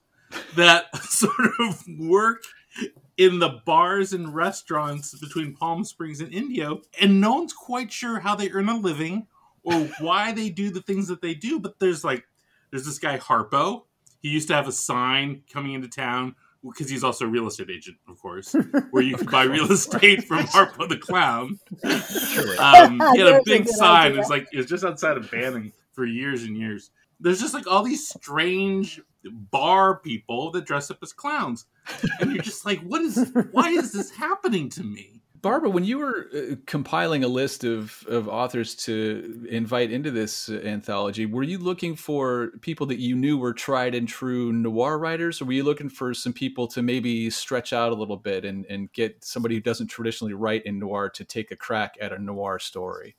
[0.56, 2.44] that sort of work
[3.16, 8.20] in the bars and restaurants between Palm Springs and Indio, and no one's quite sure
[8.20, 9.26] how they earn a living
[9.62, 11.59] or why they do the things that they do.
[11.61, 12.25] But there's like,
[12.70, 13.83] there's this guy Harpo.
[14.20, 17.70] He used to have a sign coming into town because he's also a real estate
[17.70, 18.55] agent, of course,
[18.90, 21.59] where you could buy real estate from Harpo the Clown.
[22.59, 24.18] Um, he had a There's a big sign.
[24.18, 26.90] It's like it's just outside of Banning for years and years.
[27.18, 31.66] There's just like all these strange bar people that dress up as clowns,
[32.20, 33.33] and you're just like, what is?
[33.53, 35.19] Why is this happening to me?
[35.42, 40.48] Barbara, when you were uh, compiling a list of, of authors to invite into this
[40.48, 44.98] uh, anthology, were you looking for people that you knew were tried and true noir
[44.98, 48.44] writers, or were you looking for some people to maybe stretch out a little bit
[48.44, 52.12] and, and get somebody who doesn't traditionally write in noir to take a crack at
[52.12, 53.16] a noir story?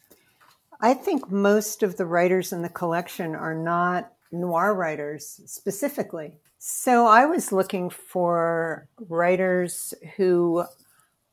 [0.79, 6.38] I think most of the writers in the collection are not noir writers specifically.
[6.60, 10.63] So I was looking for writers who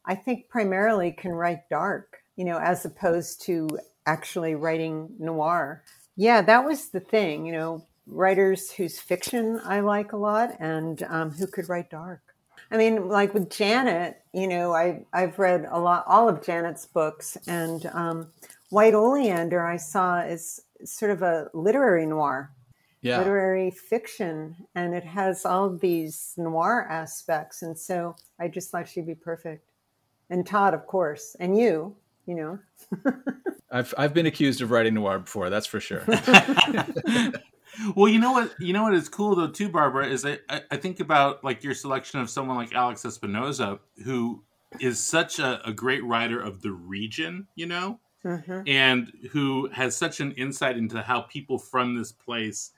[0.08, 5.84] I think primarily can write dark, you know, as opposed to actually writing noir.
[6.16, 11.02] Yeah, that was the thing, you know, writers whose fiction I like a lot and
[11.04, 12.22] um, who could write dark.
[12.70, 16.86] I mean, like with Janet, you know, I I've read a lot, all of Janet's
[16.86, 18.28] books, and um,
[18.70, 22.50] White Oleander I saw is sort of a literary noir,
[23.02, 23.18] Yeah.
[23.18, 29.06] literary fiction, and it has all these noir aspects, and so I just thought she'd
[29.06, 29.67] be perfect.
[30.30, 31.94] And Tod, of course, and you,
[32.26, 32.58] you know.
[33.70, 36.02] I've, I've been accused of writing noir before, that's for sure.
[37.94, 38.54] well, you know what?
[38.60, 41.62] You know what is cool though too, Barbara, is I, I I think about like
[41.62, 44.42] your selection of someone like Alex Espinoza, who
[44.80, 48.68] is such a, a great writer of the region, you know, Mhm.
[48.68, 52.72] and who has such an insight into how people from this place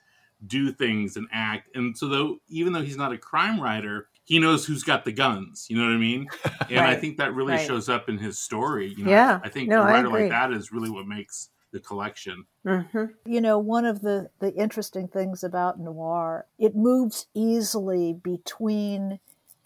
[0.47, 1.75] do things and act.
[1.75, 5.11] And so though even though he's not a crime writer, he knows who's got the
[5.11, 5.67] guns.
[5.69, 6.31] You know what I mean?
[6.69, 7.57] And I think that really right.
[7.57, 8.87] shows up in his story.
[8.93, 11.49] You know, Yeah, I think no, a I writer like that is really what makes
[11.71, 12.45] the collection.
[12.65, 19.19] hmm you know one of the the interesting things about noir it moves easily between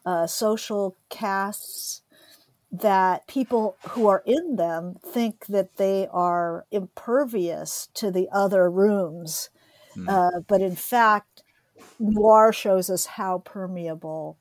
[0.05, 2.03] uh, social castes
[2.71, 9.49] that people who are in them think that they are impervious to the other rooms
[9.95, 10.09] Hmm.
[10.09, 11.43] uh, but in fact
[11.99, 14.39] noir shows us how permeable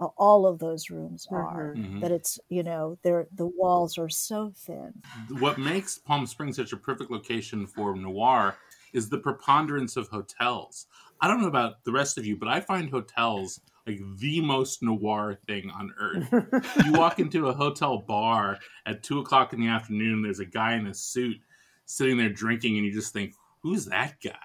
[0.00, 2.00] uh, all of those rooms are Mhm.
[2.00, 4.94] that it's you know they're the walls are so thin
[5.38, 8.56] what makes Palm Springs such a perfect location for noir
[8.92, 10.86] is the preponderance of hotels.
[11.20, 14.82] I don't know about the rest of you, but I find hotels like the most
[14.82, 16.28] noir thing on earth.
[16.84, 20.74] you walk into a hotel bar at two o'clock in the afternoon, there's a guy
[20.74, 21.36] in a suit
[21.86, 24.38] sitting there drinking, and you just think, who's that guy?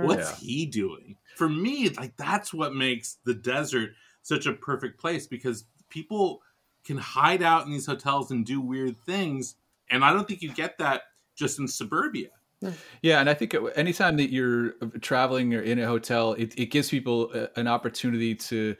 [0.00, 0.36] What's Yeah.
[0.36, 1.16] he doing?
[1.36, 3.90] For me, like that's what makes the desert
[4.26, 6.42] such a perfect place because people
[6.84, 9.54] can hide out in these hotels and do weird things,
[9.90, 11.02] and I don't think you get that
[11.36, 12.30] just in suburbia.
[13.02, 16.90] Yeah, and I think anytime that you're traveling or in a hotel, it, it gives
[16.90, 18.74] people a- an opportunity to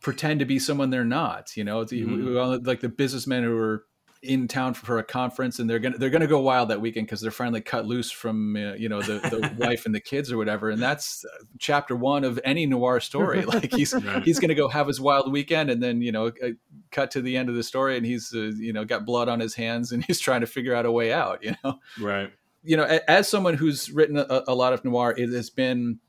[0.00, 1.54] pretend to be someone they're not.
[1.56, 2.16] You know, It's- Mhm.
[2.16, 3.84] we- we all- like the businessmen who are
[4.22, 7.20] in town for a conference and they're gonna they're gonna go wild that weekend because
[7.20, 10.36] they're finally cut loose from uh, you know the, the wife and the kids or
[10.36, 10.70] whatever.
[10.70, 13.42] And that's uh, chapter one of any noir story.
[13.46, 14.22] Like he's Right.
[14.22, 16.48] he's gonna go have his wild weekend and then you know uh,
[16.90, 19.40] cut to the end of the story and he's uh, you know got blood on
[19.40, 21.42] his hands and he's trying to figure out a way out.
[21.44, 22.32] You know Right.
[22.64, 26.00] you know, as someone who's written a, a lot of noir, it has been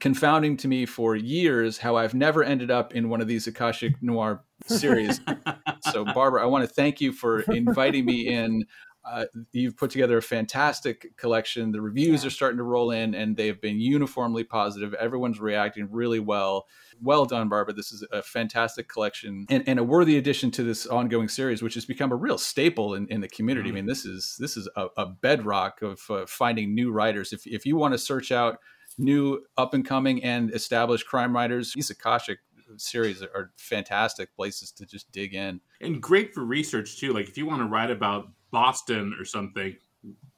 [0.00, 4.02] confounding to me for years how I've never ended up in one of these Akashic
[4.02, 5.20] Noir series.
[5.92, 8.64] so, Barbara, I want to thank you for inviting me in.
[9.04, 11.72] Uh, you've put together a fantastic collection.
[11.72, 14.94] The reviews are starting to roll in, and they've been uniformly positive.
[14.94, 16.66] Everyone's reacting really well.
[17.02, 17.74] Well done, Barbara.
[17.74, 21.74] This is a fantastic collection and, and a worthy addition to this ongoing series, which
[21.74, 23.68] has become a real staple in, in the community.
[23.68, 27.34] I mean, this is this is a, a bedrock of uh, finding new writers.
[27.34, 28.58] If if you want to search out
[28.96, 32.38] new up and coming and established crime writers, Akashic
[32.78, 35.60] series are fantastic places to just dig in.
[35.80, 37.12] and great for research too.
[37.12, 39.76] Like if you want to write about Boston or something,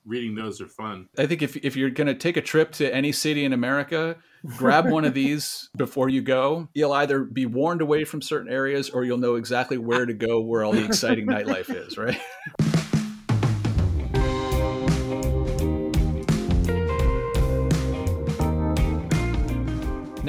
[0.05, 1.09] reading those are fun.
[1.18, 4.16] I think if if you're going to take a trip to any city in America,
[4.57, 6.68] grab one of these before you go.
[6.75, 10.40] You'll either be warned away from certain areas or you'll know exactly where to go
[10.40, 12.20] where all the exciting nightlife is, right?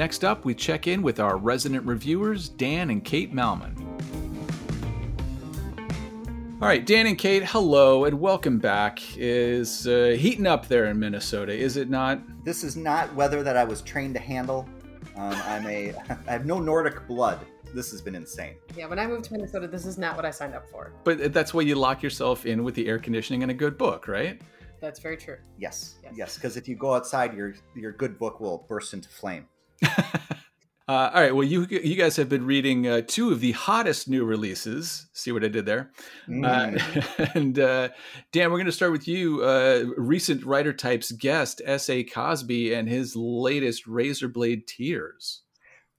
[0.08, 3.76] Next up, we check in with our resident reviewers, Dan and Kate Malmon.
[6.62, 9.00] All right, Dan and Kate, hello and welcome back.
[9.18, 12.22] Is uh, heating up there in Minnesota, is it not?
[12.42, 14.66] This is not weather that I was trained to handle.
[15.14, 15.92] Um, I'm a
[16.26, 17.40] I have no Nordic blood.
[17.74, 18.54] This has been insane.
[18.78, 20.94] Yeah, when I moved to Minnesota, this is not what I signed up for.
[21.04, 24.08] But that's why you lock yourself in with the air conditioning and a good book,
[24.08, 24.40] right?
[24.80, 25.36] That's very true.
[25.58, 26.12] Yes, Yes.
[26.16, 29.46] yes, because if you go outside, your your good book will burst into flame.
[30.88, 31.34] Uh, all right.
[31.34, 35.06] Well, you you guys have been reading uh, two of the hottest new releases.
[35.12, 35.90] See what I did there?
[36.26, 36.46] Mm.
[37.20, 37.90] Uh, and uh,
[38.32, 39.42] Dan, we're going to start with you.
[39.42, 42.04] Uh, recent writer types guest S.A.
[42.04, 45.42] Cosby and his latest Razorblade Tears.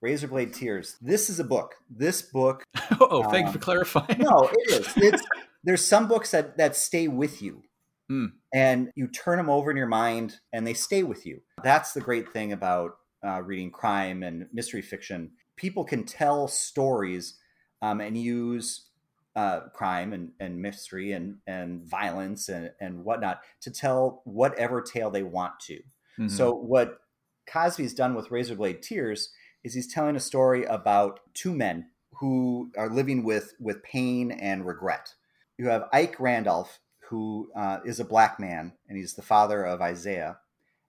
[0.04, 0.98] Razorblade Tears.
[1.00, 1.76] This is a book.
[1.88, 2.64] This book.
[3.00, 4.18] oh, thank you for Um, clarifying.
[4.18, 4.94] No, it is.
[4.98, 5.24] It's
[5.64, 7.62] there's some books that that stay with you,
[8.10, 8.26] Hmm.
[8.52, 11.42] and you turn them over in your mind, and they stay with you.
[11.64, 12.94] That's the great thing about
[13.26, 15.32] uh, reading crime and mystery fiction.
[15.56, 17.38] People can tell stories
[17.82, 18.88] um, and use
[19.36, 25.10] uh, crime and, and mystery and, and violence and, and whatnot to tell whatever tale
[25.10, 25.80] they want to.
[26.18, 26.32] Mhm.
[26.32, 27.00] So what
[27.48, 29.32] Cosby's done with Razorblade Tears
[29.64, 34.66] is he's telling a story about two men who are living with with pain and
[34.66, 35.14] regret.
[35.58, 36.80] You have Ike Randolph,
[37.10, 40.38] who uh, is a black man, and he's the father of Isaiah,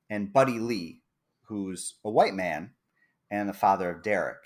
[0.09, 1.00] and Buddy Lee,
[1.51, 2.71] who's a white man
[3.31, 4.39] and the father of Derek.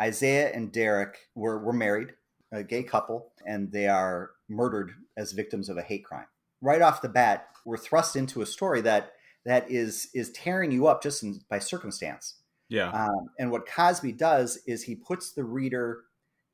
[0.00, 2.12] Isaiah and Derek were, were married,
[2.52, 6.26] a gay couple, and they are murdered as victims of a hate crime.
[6.60, 9.12] Right off the bat, we're thrust into a story that
[9.44, 12.34] that is is tearing you up just in, by circumstance.
[12.68, 12.90] yeah.
[12.90, 16.02] Um, and what Cosby does is he puts the reader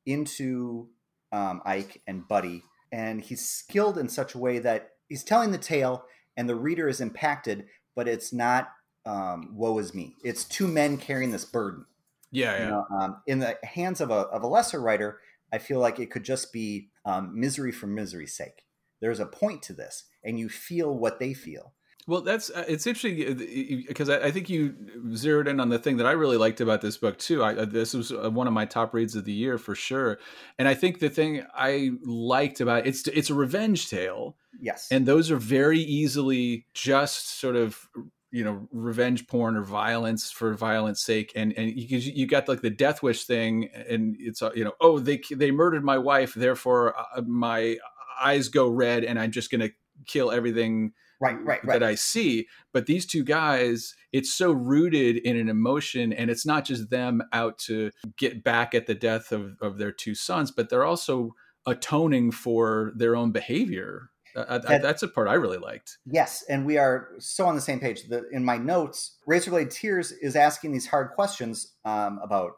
[0.07, 0.89] into
[1.33, 2.63] um, Ike and Buddy,
[2.93, 6.05] and he's skilled in such a way that he's telling the tale,
[6.37, 8.69] and the reader is impacted, but it's not
[9.07, 10.15] um, woe is me.
[10.25, 11.85] It's two men carrying this burden.
[12.31, 12.57] yeah.
[12.57, 12.65] Yeah.
[12.65, 15.21] You know, um, in the hands of a of a lesser writer,
[15.53, 18.65] I feel like it could just be um, misery for misery's sake.
[19.01, 21.75] There's a point to this, and you feel what they feel.
[22.07, 24.75] Well, that's uh, it's interesting because I, I think you
[25.15, 27.43] zeroed in on the thing that I really liked about this book too.
[27.43, 30.19] I, uh, this was uh, one of my top reads of the year for sure,
[30.59, 35.07] and I think the thing I liked about it's it's a revenge tale, Yes, and
[35.07, 37.89] those are very easily just sort of
[38.35, 42.63] you know revenge porn or violence for violence sake and and you you got like
[42.63, 46.35] the death wish thing and it's uh, you know oh they they murdered my wife
[46.35, 47.77] therefore uh, my
[48.21, 49.71] eyes go red and i'm just going to
[50.07, 51.79] kill everything right, right, right.
[51.79, 52.49] that I see.
[52.73, 57.23] But these two guys, it's so rooted in an emotion, and it's not just them
[57.33, 61.31] out to get back at the death of, of their two sons, but they're also
[61.67, 64.11] atoning for their own behavior.
[64.37, 65.99] Uh, That- that's a part I really liked.
[66.07, 68.09] Yes, and we are so on the same page.
[68.09, 72.53] The, in my notes, Razorblade Tears is asking these hard questions um, about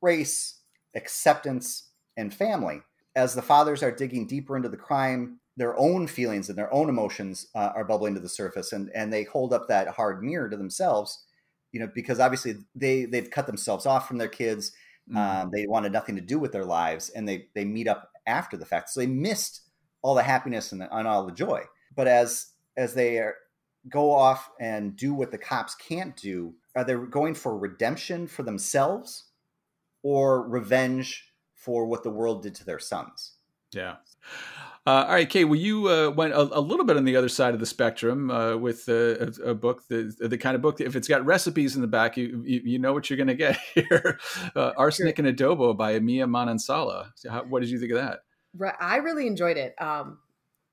[0.00, 0.60] race,
[0.94, 2.82] acceptance, and family.
[3.14, 6.88] As the fathers are digging deeper into the crime, their own feelings and their own
[6.88, 10.48] emotions uh, are bubbling to the surface, and and they hold up that hard mirror
[10.48, 11.24] to themselves.
[11.72, 14.72] You know, because obviously they they've cut themselves off from their kids.
[15.10, 15.16] Mm.
[15.16, 18.56] Um, they wanted nothing to do with their lives, and they they meet up after
[18.56, 18.90] the fact.
[18.90, 19.62] So they missed
[20.02, 21.62] all the happiness and, the, and all the joy.
[21.94, 23.36] But as as they are,
[23.88, 28.42] go off and do what the cops can't do, are they going for redemption for
[28.42, 29.30] themselves
[30.02, 33.34] or revenge for what the world did to their sons?
[33.72, 33.96] Yeah.
[34.84, 35.44] Uh, all right, Kay.
[35.44, 38.30] Well, you uh, went a, a little bit on the other side of the spectrum
[38.30, 38.92] uh, with uh,
[39.44, 41.88] a, a book, the the kind of book that if it's got recipes in the
[41.88, 44.18] back, you you, you know what you're going to get here.
[44.56, 47.12] Uh, Arsenic and Adobo by Mia Manansala.
[47.14, 48.20] So how, what did you think of that?
[48.80, 49.74] I really enjoyed it.
[49.80, 50.18] Um,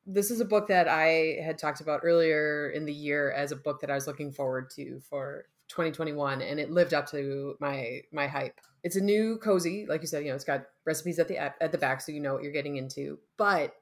[0.05, 3.55] this is a book that I had talked about earlier in the year as a
[3.55, 8.01] book that I was looking forward to for 2021, and it lived up to my
[8.11, 8.59] my hype.
[8.83, 10.23] It's a new cozy, like you said.
[10.23, 12.51] You know, it's got recipes at the at the back, so you know what you're
[12.51, 13.19] getting into.
[13.37, 13.75] But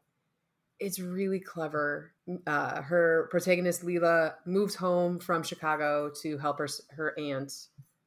[0.79, 2.11] it's really clever.
[2.45, 7.53] Uh, her protagonist Lila moves home from Chicago to help her her aunt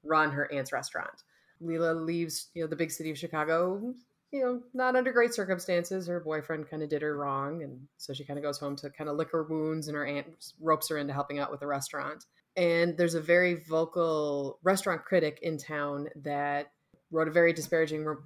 [0.05, 1.22] run her aunt's restaurant.
[1.61, 3.94] Lila leaves, you know, the big city of Chicago
[4.33, 6.07] you know, not under great circumstances.
[6.07, 7.62] Her boyfriend kind of did her wrong.
[7.62, 10.07] And so she kind of goes home to kind of lick her wounds, and her
[10.07, 12.27] aunt ropes her into helping out with the restaurant.
[12.57, 16.73] And there's a very vocal restaurant critic in town that
[17.11, 18.17] wrote a very disparaging re-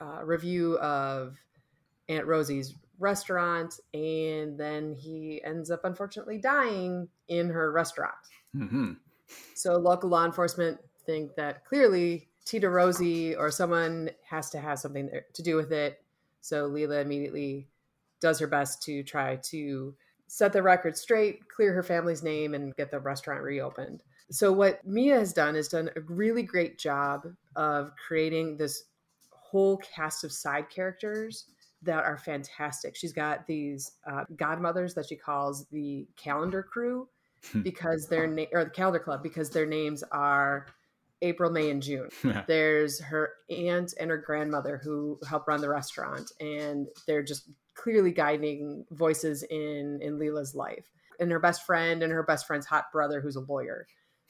[0.00, 1.36] uh, review of
[2.08, 3.74] Aunt Rosie's restaurant.
[3.94, 8.14] And then he ends up unfortunately dying in her restaurant.
[8.54, 8.92] Mm-hmm.
[9.54, 15.10] So local law enforcement think that clearly Tita Rosie or someone has to have something
[15.34, 16.00] to do with it.
[16.40, 17.68] So Lila immediately
[18.20, 19.94] does her best to try to
[20.28, 24.02] set the record straight, clear her family's name, and get the restaurant reopened.
[24.30, 27.26] So, what Mia has done is done a really great job
[27.56, 28.84] of creating this
[29.30, 31.46] whole cast of side characters
[31.82, 32.96] that are fantastic.
[32.96, 37.08] She's got these uh, godmothers that she calls the calendar crew
[37.52, 37.62] Hmm.
[37.62, 40.66] because their name or the calendar club because their names are
[41.22, 42.08] April, May, and June.
[42.46, 48.12] There's her aunt and her grandmother who help run the restaurant, and they're just clearly
[48.12, 50.86] guiding voices in in Lila's life.
[51.20, 53.86] And her best friend and her best friend's hot brother, who's a lawyer.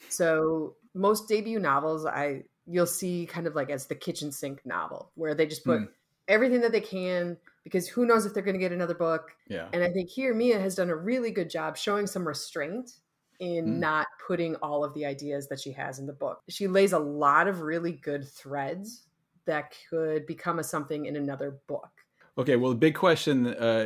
[0.09, 5.11] So most debut novels, I you'll see kind of like as the kitchen sink novel,
[5.15, 5.85] where they just put Hmm.
[6.27, 9.35] everything that they can because who knows if they're going to get another book.
[9.47, 9.67] Yeah.
[9.73, 12.91] And I think here Mia has done a really good job showing some restraint
[13.39, 13.79] in Mm.
[13.79, 16.41] not putting all of the ideas that she has in the book.
[16.49, 19.05] She lays a lot of really good threads
[19.45, 21.89] that could become a something in another book.
[22.37, 23.85] Okay, well, the big question uh,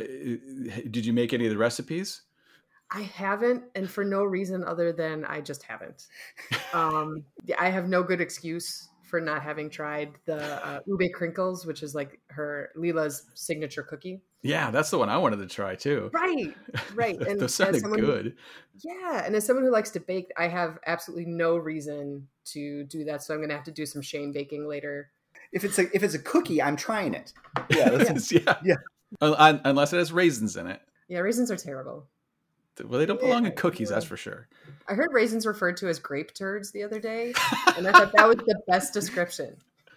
[0.90, 2.22] did you make any of the recipes?
[2.90, 6.06] I haven't, and for no reason other than I just haven't.
[6.74, 7.24] Um,
[7.56, 11.94] I have no good excuse for not having tried the uh, ube crinkles, which is
[11.94, 14.20] like her Lila's signature cookie.
[14.44, 16.10] Yeah, that's the one I wanted to try too.
[16.12, 16.54] Right,
[16.94, 17.18] right.
[17.26, 18.36] And Those as sounded someone who- good.
[18.82, 23.04] Yeah, and as someone who likes to bake, I have absolutely no reason to do
[23.04, 23.22] that.
[23.22, 25.10] So I'm going to have to do some shame baking later.
[25.52, 27.32] If it's a if it's a cookie, I'm trying it.
[27.70, 28.56] Yeah, that's- yeah.
[28.64, 28.74] Yeah.
[29.20, 30.80] Un- un- Unless it has raisins in it.
[31.08, 32.06] Yeah, raisins are terrible.
[32.84, 34.48] Well, they don't belong in cookies, that's for sure.
[34.88, 37.32] I heard raisins referred to as grape turds the other day,
[37.76, 39.56] and I thought that was the best description.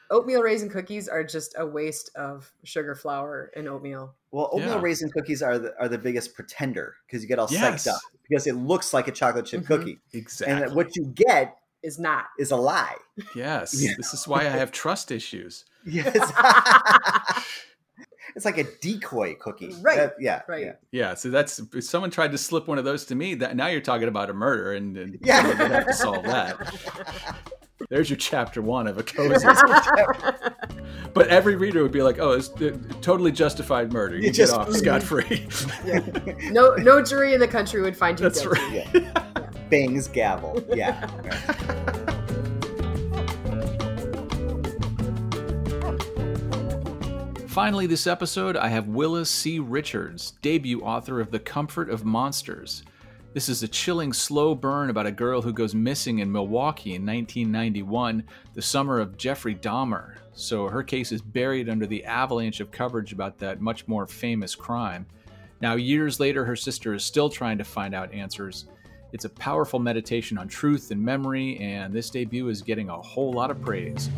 [0.09, 4.13] Oatmeal raisin cookies are just a waste of sugar, flour, and oatmeal.
[4.31, 4.81] Well, oatmeal Yeah.
[4.81, 7.85] raisin cookies are the, are the biggest pretender because you get all Yes.
[7.85, 7.99] psyched up
[8.29, 9.67] because it looks like a chocolate chip Mhm.
[9.67, 10.63] cookie, Exactly.
[10.63, 12.25] and what you get Is not.
[12.39, 12.95] is a lie.
[13.35, 13.73] yes.
[13.81, 13.91] Yeah.
[13.97, 15.65] This is why I have trust issues.
[15.85, 16.15] Yes.
[18.35, 19.73] it's like a decoy cookie.
[19.81, 20.41] Right, That- yeah.
[20.47, 20.63] right.
[20.65, 20.73] Yeah.
[20.91, 23.35] Yeah, so that's if someone tried to slip one of those to me.
[23.35, 25.41] That now you're talking about a murder, and, and Yeah.
[25.41, 27.43] someone would have to solve that.
[27.89, 29.45] There's your chapter one of a cozy.
[31.13, 34.15] but every reader would be like, "Oh, it's uh, totally justified murder.
[34.15, 35.47] You You get just- off scot free."
[35.85, 35.99] Yeah.
[36.51, 38.59] No, no jury in the country would find you That's guilty.
[38.61, 38.89] right.
[38.95, 39.49] Yeah.
[39.69, 40.63] Bangs gavel.
[40.73, 41.07] Yeah.
[47.47, 49.57] Finally, this episode, I have Willa C.
[49.57, 52.83] Richards, debut author of The Comfort of Monsters.
[53.33, 57.05] This is a chilling, slow burn about a girl who goes missing in Milwaukee in
[57.05, 58.23] 1991,
[58.53, 60.15] the summer of Jeffrey Dahmer.
[60.33, 64.55] So her case is buried under the avalanche of coverage about that much more famous
[64.55, 65.05] crime.
[65.61, 68.65] Now, years later, her sister is still trying to find out answers.
[69.11, 73.33] It's a powerful meditation on truth and memory, and this debut is getting a whole
[73.33, 74.09] lot of praise.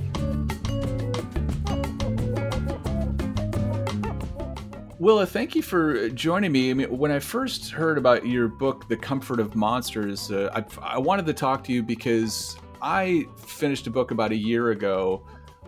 [4.99, 6.71] Willa, thank you for joining me.
[6.71, 10.95] I mean, when I first heard about your book, The Comfort of Monsters, uh, I,
[10.95, 15.25] I wanted to talk to you because I finished a book about a year ago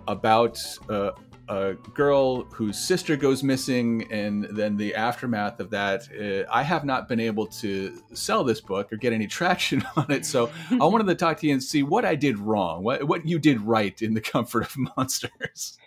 [0.10, 0.60] about
[0.90, 1.12] uh,
[1.48, 6.10] a girl whose sister goes missing, and then the aftermath of that.
[6.12, 10.12] Uh, I have not been able to sell this book or get any traction on
[10.12, 13.06] it, so I wanted to talk to you and see what I did wrong, what
[13.06, 15.78] what you did right in The Comfort of Monsters.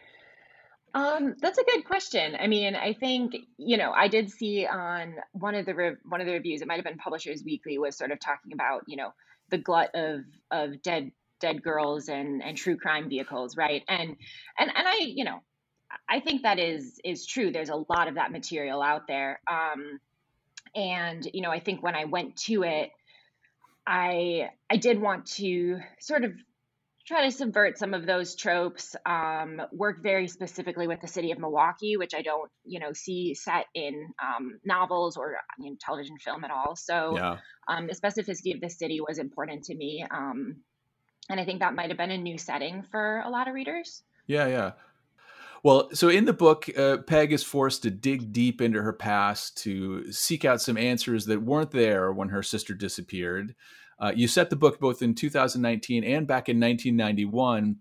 [0.95, 2.37] Um, that's a good question.
[2.39, 6.21] I mean, I think you know, I did see on one of the re- one
[6.21, 8.97] of the reviews, it might have been Publishers Weekly, was sort of talking about you
[8.97, 9.13] know
[9.51, 10.21] the glut of
[10.53, 13.83] of dead dead girls and and true crime vehicles, right?
[13.89, 14.17] And
[14.59, 15.41] and and I, you know,
[16.09, 17.51] I think that is is true.
[17.51, 19.41] There's a lot of that material out there.
[19.51, 19.99] Um,
[20.77, 22.91] and you know, I think when I went to it,
[23.85, 26.35] I I did want to sort of
[27.07, 31.39] try to subvert some of those tropes um, work very specifically with the city of
[31.39, 36.17] milwaukee which i don't you know see set in um, novels or you know, television
[36.19, 37.39] film at all so Yeah.
[37.69, 40.57] um, the specificity of the city was important to me um,
[41.29, 44.03] and i think that might have been a new setting for a lot of readers
[44.27, 44.73] Yeah, yeah.
[45.63, 49.57] Well, so in the book, uh, Peg is forced to dig deep into her past
[49.63, 53.55] to seek out some answers that weren't there when her sister disappeared.
[53.99, 57.77] Uh, you set the book both in 2019 and back in 1991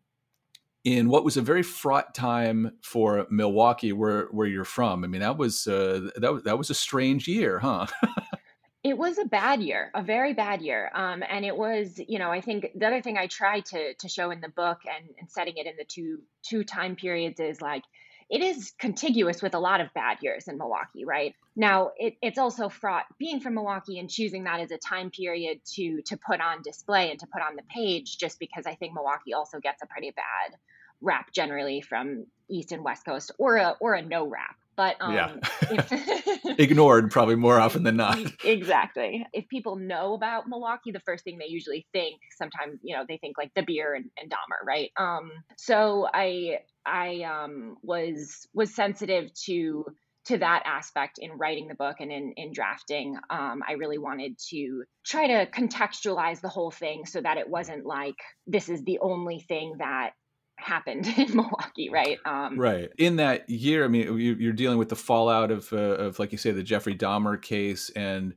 [0.83, 5.03] in what was a very fraught time for Milwaukee, where where you're from.
[5.03, 7.87] I mean, that was uh, that was that was a strange year, huh?
[8.83, 10.91] It was a bad year, a very bad year.
[10.93, 14.09] Um, and it was, you know, I think the other thing I tried to to
[14.09, 17.61] show in the book and, and setting it in the two two time periods is
[17.61, 17.83] like
[18.33, 21.35] it is contiguous with a lot of bad years in Milwaukee, right?
[21.55, 25.59] Now it, it's also fraught being from Milwaukee and choosing that as a time period
[25.75, 28.95] to to put on display and to put on the page, just because I think
[28.95, 30.57] Milwaukee also gets a pretty bad
[30.99, 35.13] rap generally from East and West Coast, or a or a no rap But um,
[35.13, 35.35] yeah,
[35.71, 38.19] if, ignored probably more often than not.
[38.43, 39.25] exactly.
[39.33, 43.17] If people know about Milwaukee, the first thing they usually think, sometimes you know, they
[43.17, 44.91] think like the beer and, and Dahmer, right?
[44.97, 49.85] Um, so I I um, was was sensitive to
[50.25, 53.17] to that aspect in writing the book and in, in drafting.
[53.29, 57.85] Um, I really wanted to try to contextualize the whole thing so that it wasn't
[57.85, 58.15] like
[58.47, 60.11] this is the only thing that
[60.63, 62.17] happened in Milwaukee, right?
[62.25, 62.89] Um, right.
[62.97, 66.37] In that year, I mean, you're dealing with the fallout of, uh, of like you
[66.37, 68.33] say, the Jeffrey Dahmer case, and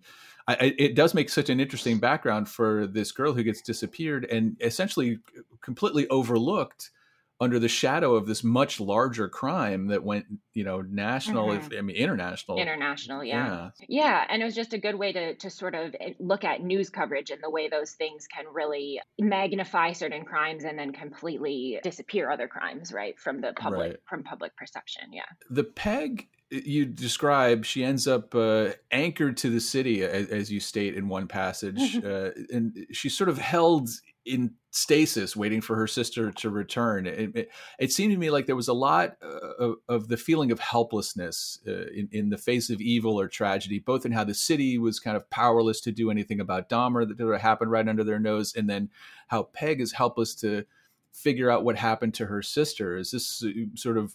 [0.48, 4.56] I, it does make such an interesting background for this girl who gets disappeared and
[4.60, 5.18] essentially
[5.60, 6.90] completely overlooked
[7.38, 11.72] under the shadow of this much larger crime that went, you know, national, mm-hmm.
[11.72, 12.58] if, I mean, international.
[12.58, 13.70] International, yeah.
[13.78, 13.86] yeah.
[13.88, 14.24] Yeah.
[14.28, 16.88] And it was just a good way to, to sort of eh, look at news
[16.88, 22.30] coverage and the way those things can really magnify certain crimes and then completely disappear
[22.30, 23.18] other crimes, right?
[23.18, 23.96] From the public, right.
[24.08, 25.12] from public perception.
[25.12, 25.24] Yeah.
[25.50, 30.60] The Peg you describe she ends up uh, anchored to the city as, as, you
[30.60, 33.90] state in one passage uh, and she's sort of held
[34.26, 37.06] in stasis waiting for her sister to return.
[37.06, 40.16] It, it, it seemed to me like there was a lot uh, of, of, the
[40.16, 44.24] feeling of helplessness uh, in, in, the face of evil or tragedy both in how
[44.24, 48.04] the city was kind of powerless to do anything about Dahmer that happened right under
[48.04, 48.90] their nose and then
[49.28, 50.64] how Peg is helpless to
[51.12, 52.96] figure out what happened to her sister.
[52.96, 54.14] Is this uh, sort of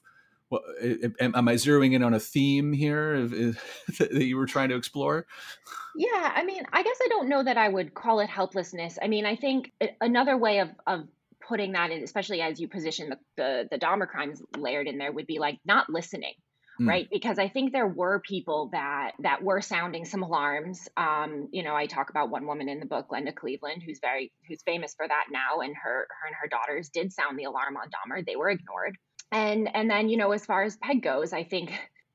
[0.51, 0.61] well,
[1.21, 5.25] am, I zeroing in on a theme here that you were trying to explore?
[5.95, 8.99] Yeah, I mean, I guess I don't know that I would call it helplessness.
[9.01, 9.71] I mean, I think
[10.01, 11.07] another way of of
[11.47, 15.11] putting that in, especially as you position the the, the Dahmer crimes layered in there,
[15.11, 16.33] would be like not listening.
[16.79, 16.87] Mm.
[16.87, 20.87] Right, because I think there were people that that were sounding some alarms.
[20.95, 24.31] Um, you know, I talk about one woman in the book, Glenda Cleveland, who's very
[24.47, 27.77] who's famous for that now, and her her and her daughters did sound the alarm
[27.77, 28.25] on Dahmer.
[28.25, 28.97] They were ignored
[29.31, 31.71] and and then you know as far as peg goes i think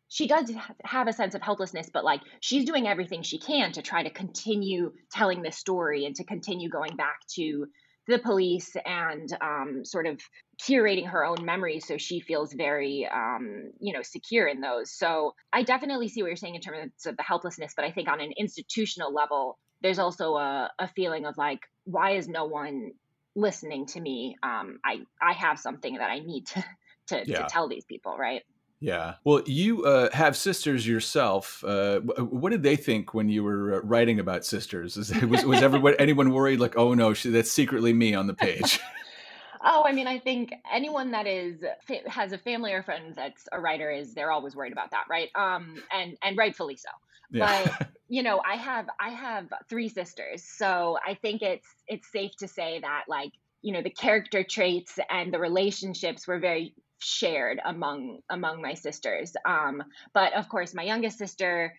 [0.08, 0.52] she does
[0.84, 4.10] have a sense of helplessness but like she's doing everything she can to try to
[4.10, 7.66] continue telling this story and to continue going back to
[8.08, 10.20] the police and um, sort of
[10.62, 14.92] curating her own memories so she feels very um, you know secure in those.
[14.92, 18.08] So i definitely see what you're saying in terms of the helplessness but i think
[18.08, 22.92] on an institutional level there's also a, a feeling of like why is no one
[23.34, 24.36] listening to me?
[24.42, 26.64] Um, i i have something that i need to
[27.08, 27.42] to, yeah.
[27.42, 28.42] to tell these people, right?
[28.80, 29.14] Yeah.
[29.24, 31.64] Well, you uh, have sisters yourself.
[31.64, 34.96] Uh, what did they think when you were uh, writing about sisters?
[34.96, 38.78] Was, was everyone, anyone worried, like, oh no, she, that's secretly me on the page?
[39.64, 41.62] oh, I mean, I think anyone that is
[42.06, 45.30] has a family or friend that's a writer is they're always worried about that, right?
[45.34, 46.88] Um, and and rightfully so.
[47.30, 47.70] Yeah.
[47.78, 52.36] But you know, I have I have three sisters, so I think it's it's safe
[52.36, 53.32] to say that like
[53.62, 59.32] you know the character traits and the relationships were very shared among among my sisters.
[59.46, 59.82] Um,
[60.14, 61.74] but of course, my youngest sister,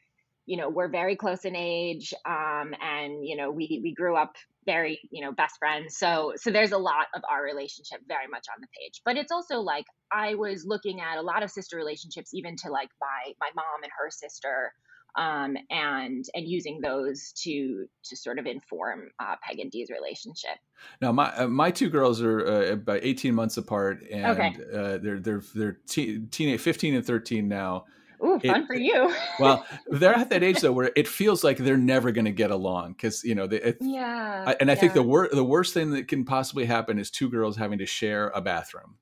[0.45, 4.35] you know, we're very close in age, um, and you know, we we grew up
[4.65, 5.97] very you know best friends.
[5.97, 9.01] So so there's a lot of our relationship very much on the page.
[9.05, 12.69] But it's also like I was looking at a lot of sister relationships, even to
[12.69, 14.73] like my my mom and her sister
[15.17, 20.57] um, and and using those to to sort of inform uh, Peg and Dee's relationship.
[21.01, 24.55] Now, my uh, my two girls are uh, about eighteen months apart, and okay.
[24.73, 27.85] uh, they're they're they're te- teenage, fifteen and thirteen now.
[28.23, 29.13] Ooh, fun it, for you.
[29.39, 32.51] well, they're at that age though where it feels like they're never going to get
[32.51, 33.61] along because you know they.
[33.61, 34.43] It, yeah.
[34.47, 34.79] I, and I yeah.
[34.79, 37.85] think the worst the worst thing that can possibly happen is two girls having to
[37.85, 38.95] share a bathroom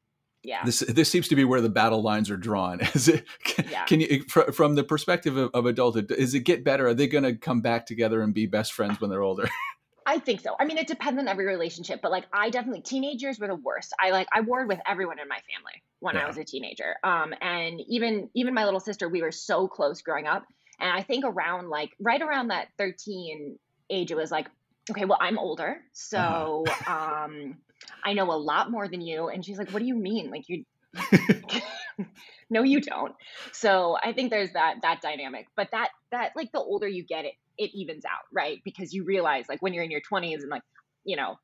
[0.46, 3.66] yeah this this seems to be where the battle lines are drawn is it can,
[3.70, 3.86] yeah.
[3.86, 7.24] can you from the perspective of, of adulthood is it get better are they going
[7.24, 9.50] to come back together and be best friends when they're older
[10.08, 10.56] I think so.
[10.60, 13.92] I mean, it depends on every relationship, but like I definitely teenagers were the worst.
[14.00, 16.24] I like I warred with everyone in my family when yeah.
[16.24, 16.96] I was a teenager.
[17.04, 20.46] Um, and even even my little sister, we were so close growing up.
[20.80, 23.58] And I think around like right around that 13
[23.90, 24.48] age, it was like,
[24.92, 27.26] okay, well, I'm older, so uh-huh.
[27.26, 27.58] um,
[28.04, 29.30] I know a lot more than you.
[29.30, 30.30] And she's like, what do you mean?
[30.30, 30.66] Like you,
[32.50, 33.14] no, you don't.
[33.52, 37.26] So I think there's that, that dynamic, but that, that like the older you get
[37.26, 38.62] it, it evens out, right?
[38.64, 40.64] Because you realize like when you're in your twenties and like,
[41.04, 41.38] you know,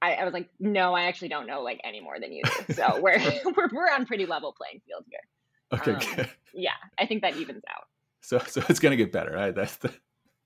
[0.00, 2.74] I, I, was like, no, I actually don't know like any more than you do.
[2.74, 5.94] So we're, we're, we're on pretty level playing field here.
[5.94, 6.22] Okay.
[6.22, 6.70] Um, yeah.
[6.98, 7.84] I think that evens out.
[8.20, 9.32] So, so it's going to get better.
[9.32, 9.54] Right?
[9.54, 9.88] That's the,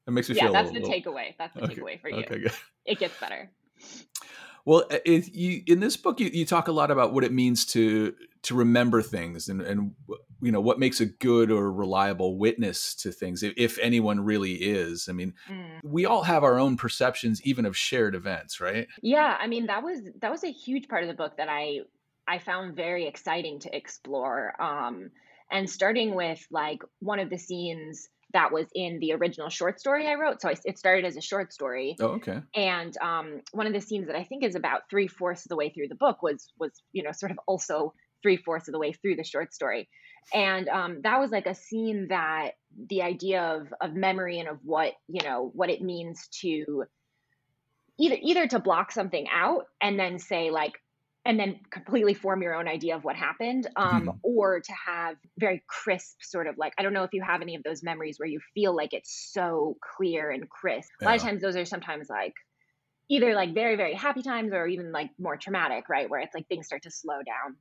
[0.06, 0.52] that makes me yeah, feel.
[0.52, 1.12] Yeah, that's the little...
[1.12, 1.34] takeaway.
[1.38, 1.74] That's the okay.
[1.74, 2.16] takeaway for you.
[2.16, 2.52] Okay, good.
[2.84, 3.50] It gets better.
[4.66, 8.12] Well, you, in this book, you, you, talk a lot about what it means to
[8.42, 9.92] to remember things, and and
[10.42, 14.54] you know what makes a good or reliable witness to things, if, if anyone really
[14.54, 15.08] is.
[15.08, 15.78] I mean, mm.
[15.84, 18.88] we all have our own perceptions, even of shared events, right?
[19.02, 21.82] Yeah, I mean that was that was a huge part of the book that I
[22.26, 24.60] I found very exciting to explore.
[24.60, 25.10] Um,
[25.48, 30.06] and starting with like one of the scenes that was in the original short story
[30.06, 30.42] I wrote.
[30.42, 31.96] So I, it started as a short story.
[32.00, 32.40] Oh, okay.
[32.54, 35.56] And um, one of the scenes that I think is about three fourths of the
[35.56, 38.78] way through the book was was you know sort of also three fourths of the
[38.78, 39.88] way through the short story.
[40.34, 42.52] And um, that was like a scene that
[42.90, 46.84] the idea of of memory and of what you know what it means to
[47.98, 50.74] either either to block something out and then say like
[51.26, 54.10] and then completely form your own idea of what happened um, mm-hmm.
[54.22, 57.54] or to have very crisp sort of like i don't know if you have any
[57.54, 61.06] of those memories where you feel like it's so clear and crisp yeah.
[61.06, 62.34] a lot of times those are sometimes like
[63.08, 66.46] either like very very happy times or even like more traumatic right where it's like
[66.48, 67.56] things start to slow down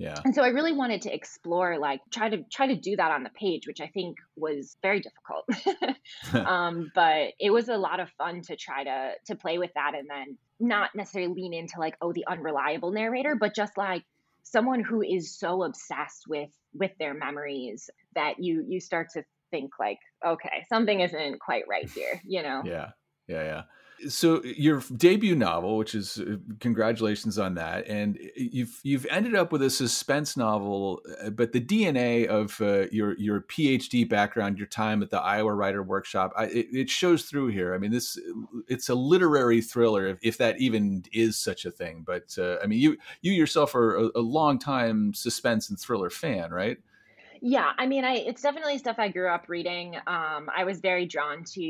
[0.00, 0.18] yeah.
[0.24, 3.22] And so I really wanted to explore like try to try to do that on
[3.22, 5.44] the page, which I think was very difficult.
[6.48, 9.92] um, but it was a lot of fun to try to to play with that
[9.94, 14.04] and then not necessarily lean into like oh the unreliable narrator, but just like
[14.42, 19.72] someone who is so obsessed with with their memories that you you start to think
[19.78, 22.62] like okay, something isn't quite right here, you know.
[22.64, 22.90] Yeah.
[23.30, 23.62] Yeah, yeah
[24.08, 29.52] so your debut novel, which is uh, congratulations on that, and you've you've ended up
[29.52, 34.66] with a suspense novel, uh, but the DNA of uh, your your PhD background, your
[34.66, 37.74] time at the Iowa Writer Workshop, I, it, it, shows through here.
[37.74, 38.18] I mean, this
[38.68, 42.02] it's a literary thriller, if, if that even is such a thing.
[42.06, 46.10] But uh, I mean, you you yourself are a, a long time suspense and thriller
[46.10, 46.78] fan, right?
[47.42, 49.96] Yeah, I mean, I it's definitely stuff I grew up reading.
[49.96, 51.60] Um, I was very drawn to,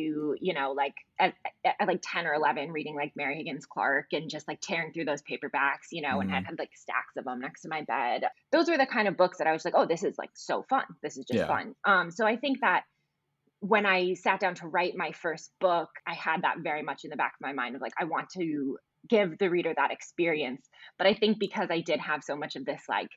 [0.40, 4.28] you know, like at, at, like ten or eleven, reading like Mary Higgins Clark and
[4.28, 6.22] just like tearing through those paperbacks, you know, mm.
[6.22, 6.46] and I mm-hmm.
[6.46, 8.24] had like stacks of them next to my bed.
[8.50, 10.64] Those were the kind of books that I was like, oh, this is like so
[10.68, 10.84] fun.
[11.02, 11.46] This is just yeah.
[11.46, 11.74] fun.
[11.84, 12.82] Um, so I think that
[13.60, 17.10] when I sat down to write my first book, I had that very much in
[17.10, 20.68] the back of my mind of like, I want to give the reader that experience.
[20.98, 23.10] But I think because I did have so much of this like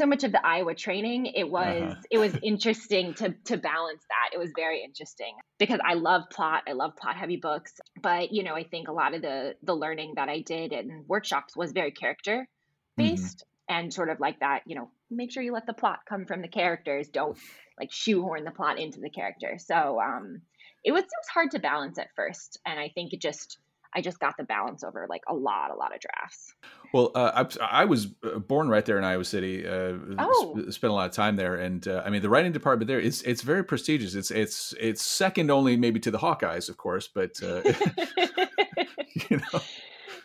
[0.00, 2.00] so much of the Iowa training, it was uh-huh.
[2.10, 4.30] it was interesting to to balance that.
[4.34, 6.62] It was very interesting because I love plot.
[6.66, 9.74] I love plot heavy books, but you know, I think a lot of the the
[9.74, 12.48] learning that I did in workshops was very character
[12.96, 13.76] based mm-hmm.
[13.76, 16.40] and sort of like that, you know, make sure you let the plot come from
[16.40, 17.08] the characters.
[17.08, 17.36] Don't
[17.78, 19.58] like shoehorn the plot into the character.
[19.58, 20.40] So um
[20.82, 23.58] it was it was hard to balance at first, and I think it just
[23.94, 26.54] I just got the balance over like a lot, a lot of drafts.
[26.92, 29.66] Well, uh, I, I, was uh, born right there in Iowa City.
[29.66, 30.56] Uh, oh.
[30.62, 33.00] Sp- spent a lot of time there, and uh, I mean the writing department there
[33.00, 34.14] is it's very prestigious.
[34.14, 37.62] It's it's it's second only maybe to the Hawkeyes, of course, but uh,
[39.30, 39.60] you know.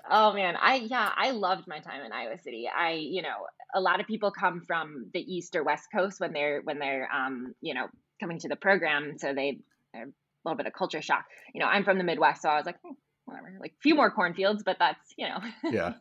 [0.10, 2.70] Oh man, I yeah, I loved my time in Iowa City.
[2.74, 6.34] I you know a lot of people come from the east or west coast when
[6.34, 7.88] they're when they're um you know
[8.20, 9.60] coming to the program, so they
[9.96, 10.06] a
[10.46, 11.26] little bit of culture shock.
[11.54, 12.94] You know, I'm from the Midwest, so I was like, hmm,
[13.42, 15.40] whatever, like a few more cornfields, but that's you know.
[15.72, 15.94] yeah.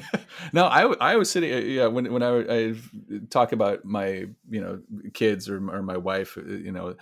[0.52, 1.52] no, I I was sitting.
[1.52, 2.74] Uh, yeah, when when I, I
[3.30, 4.80] talk about my you know
[5.14, 6.96] kids or or my wife, uh, you know,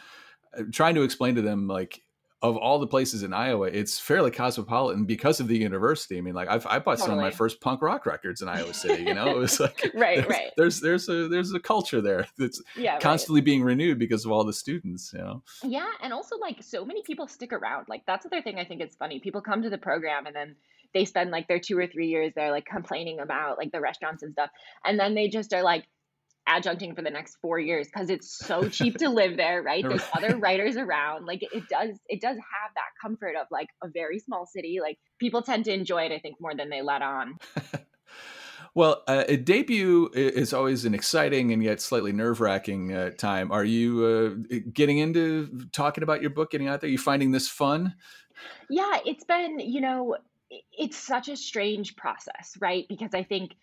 [0.73, 2.03] trying to explain to them like
[2.43, 6.17] of all the places in Iowa, it's fairly cosmopolitan because of the university.
[6.17, 7.07] I mean, like I've, I bought totally.
[7.07, 9.03] some of my first punk rock records in Iowa City.
[9.03, 10.51] You know, it was like right, there's, right.
[10.57, 13.47] There's there's a there's a culture there that's yeah, constantly right.
[13.47, 15.13] being renewed because of all the students.
[15.13, 15.43] You know.
[15.63, 17.87] Yeah, and also like so many people stick around.
[17.89, 19.21] Like that's the other thing I think is funny.
[19.21, 20.57] People come to the program and then
[20.95, 24.23] they spend like their two or three years there, like complaining about like the restaurants
[24.23, 24.51] and stuff,
[24.85, 25.85] and then they just are like
[26.51, 30.03] adjuncting for the next four years because it's so cheap to live there right there's
[30.15, 34.19] other writers around like it does it does have that comfort of like a very
[34.19, 37.37] small city like people tend to enjoy it i think more than they let on
[38.73, 43.51] Well, uh, a debut is always an exciting and yet slightly nerve wracking uh, time.
[43.51, 44.05] Are you
[44.51, 46.87] uh, getting into talking about your book, getting out there?
[46.87, 47.95] Are you finding this fun?
[48.69, 50.17] Yeah, it's been, you know,
[50.73, 52.87] it's such a strange process, right?
[52.89, 53.57] Because I think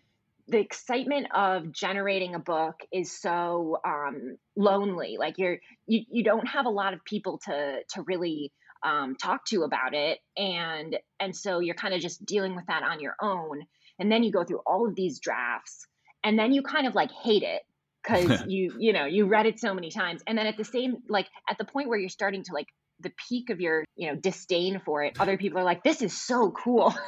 [0.48, 5.18] the excitement of generating a book is so um, lonely.
[5.20, 8.52] Like you're you you don't have a lot of people to to really
[8.84, 12.84] um, talk to about it, and and so you're kind of just dealing with that
[12.84, 13.62] on your own.
[14.00, 15.86] And then you go through all of these drafts,
[16.24, 17.62] and then you kind of like hate it
[18.04, 20.98] because you you know you read it so many times, and then at the same
[21.10, 22.68] like at the point where you're starting to like
[23.02, 26.20] the peak of your you know disdain for it other people are like this is
[26.20, 26.94] so cool.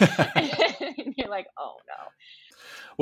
[0.98, 2.04] And you're like oh no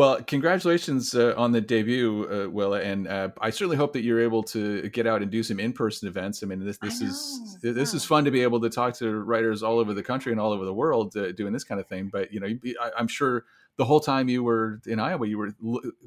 [0.01, 4.23] well, congratulations uh, on the debut, uh, Willa, and uh, I certainly hope that you're
[4.23, 6.43] able to get out and do some in-person events.
[6.43, 9.63] I mean, this this is this is fun to be able to talk to writers
[9.63, 12.09] all over the country and all over the world uh, doing this kind of thing.
[12.11, 12.47] But you know,
[12.81, 13.45] I, am sure
[13.77, 15.53] the whole time you were in Iowa, you were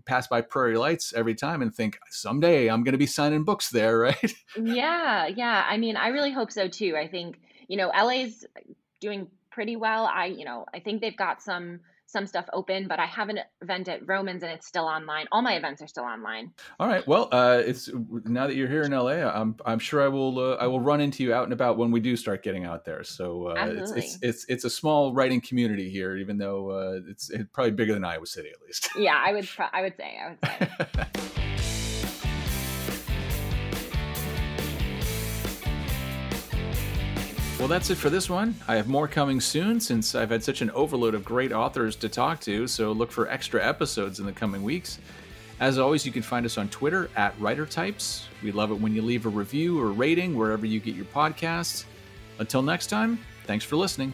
[0.06, 3.70] pass by Prairie Lights every time and think someday I'm going to be signing books
[3.70, 4.34] there, right?
[4.60, 5.68] yeah, yeah.
[5.70, 6.96] I mean, I really hope so too.
[6.98, 8.44] I think you know, LA's
[9.00, 10.08] doing pretty well.
[10.12, 11.82] I you know, I think they've got some
[12.14, 15.26] some stuff open, but I have an event at Vroman's and it's still online.
[15.32, 16.52] All my events are still online.
[16.80, 17.06] All right.
[17.06, 17.90] Well, uh, it's
[18.24, 21.02] now that you're here in LA, I'm I'm sure I will uh, I will run
[21.02, 23.04] into you out and about when we do start getting out there.
[23.04, 27.30] So uh, it's, it's it's it's a small writing community here, even though uh, it's,
[27.32, 28.90] it's probably bigger than Iowa City at least.
[28.96, 31.34] Yeah, I would I would say I would say.
[37.64, 38.56] Well, that's it for this one.
[38.68, 42.10] I have more coming soon since I've had such an overload of great authors to
[42.10, 45.00] talk to, so look for extra episodes in the coming weeks.
[45.62, 48.26] As always, you can find us on Twitter at WriterTypes.
[48.44, 51.86] We love it when you leave a review or rating wherever you get your podcasts.
[52.38, 54.12] Until next time, thanks for listening.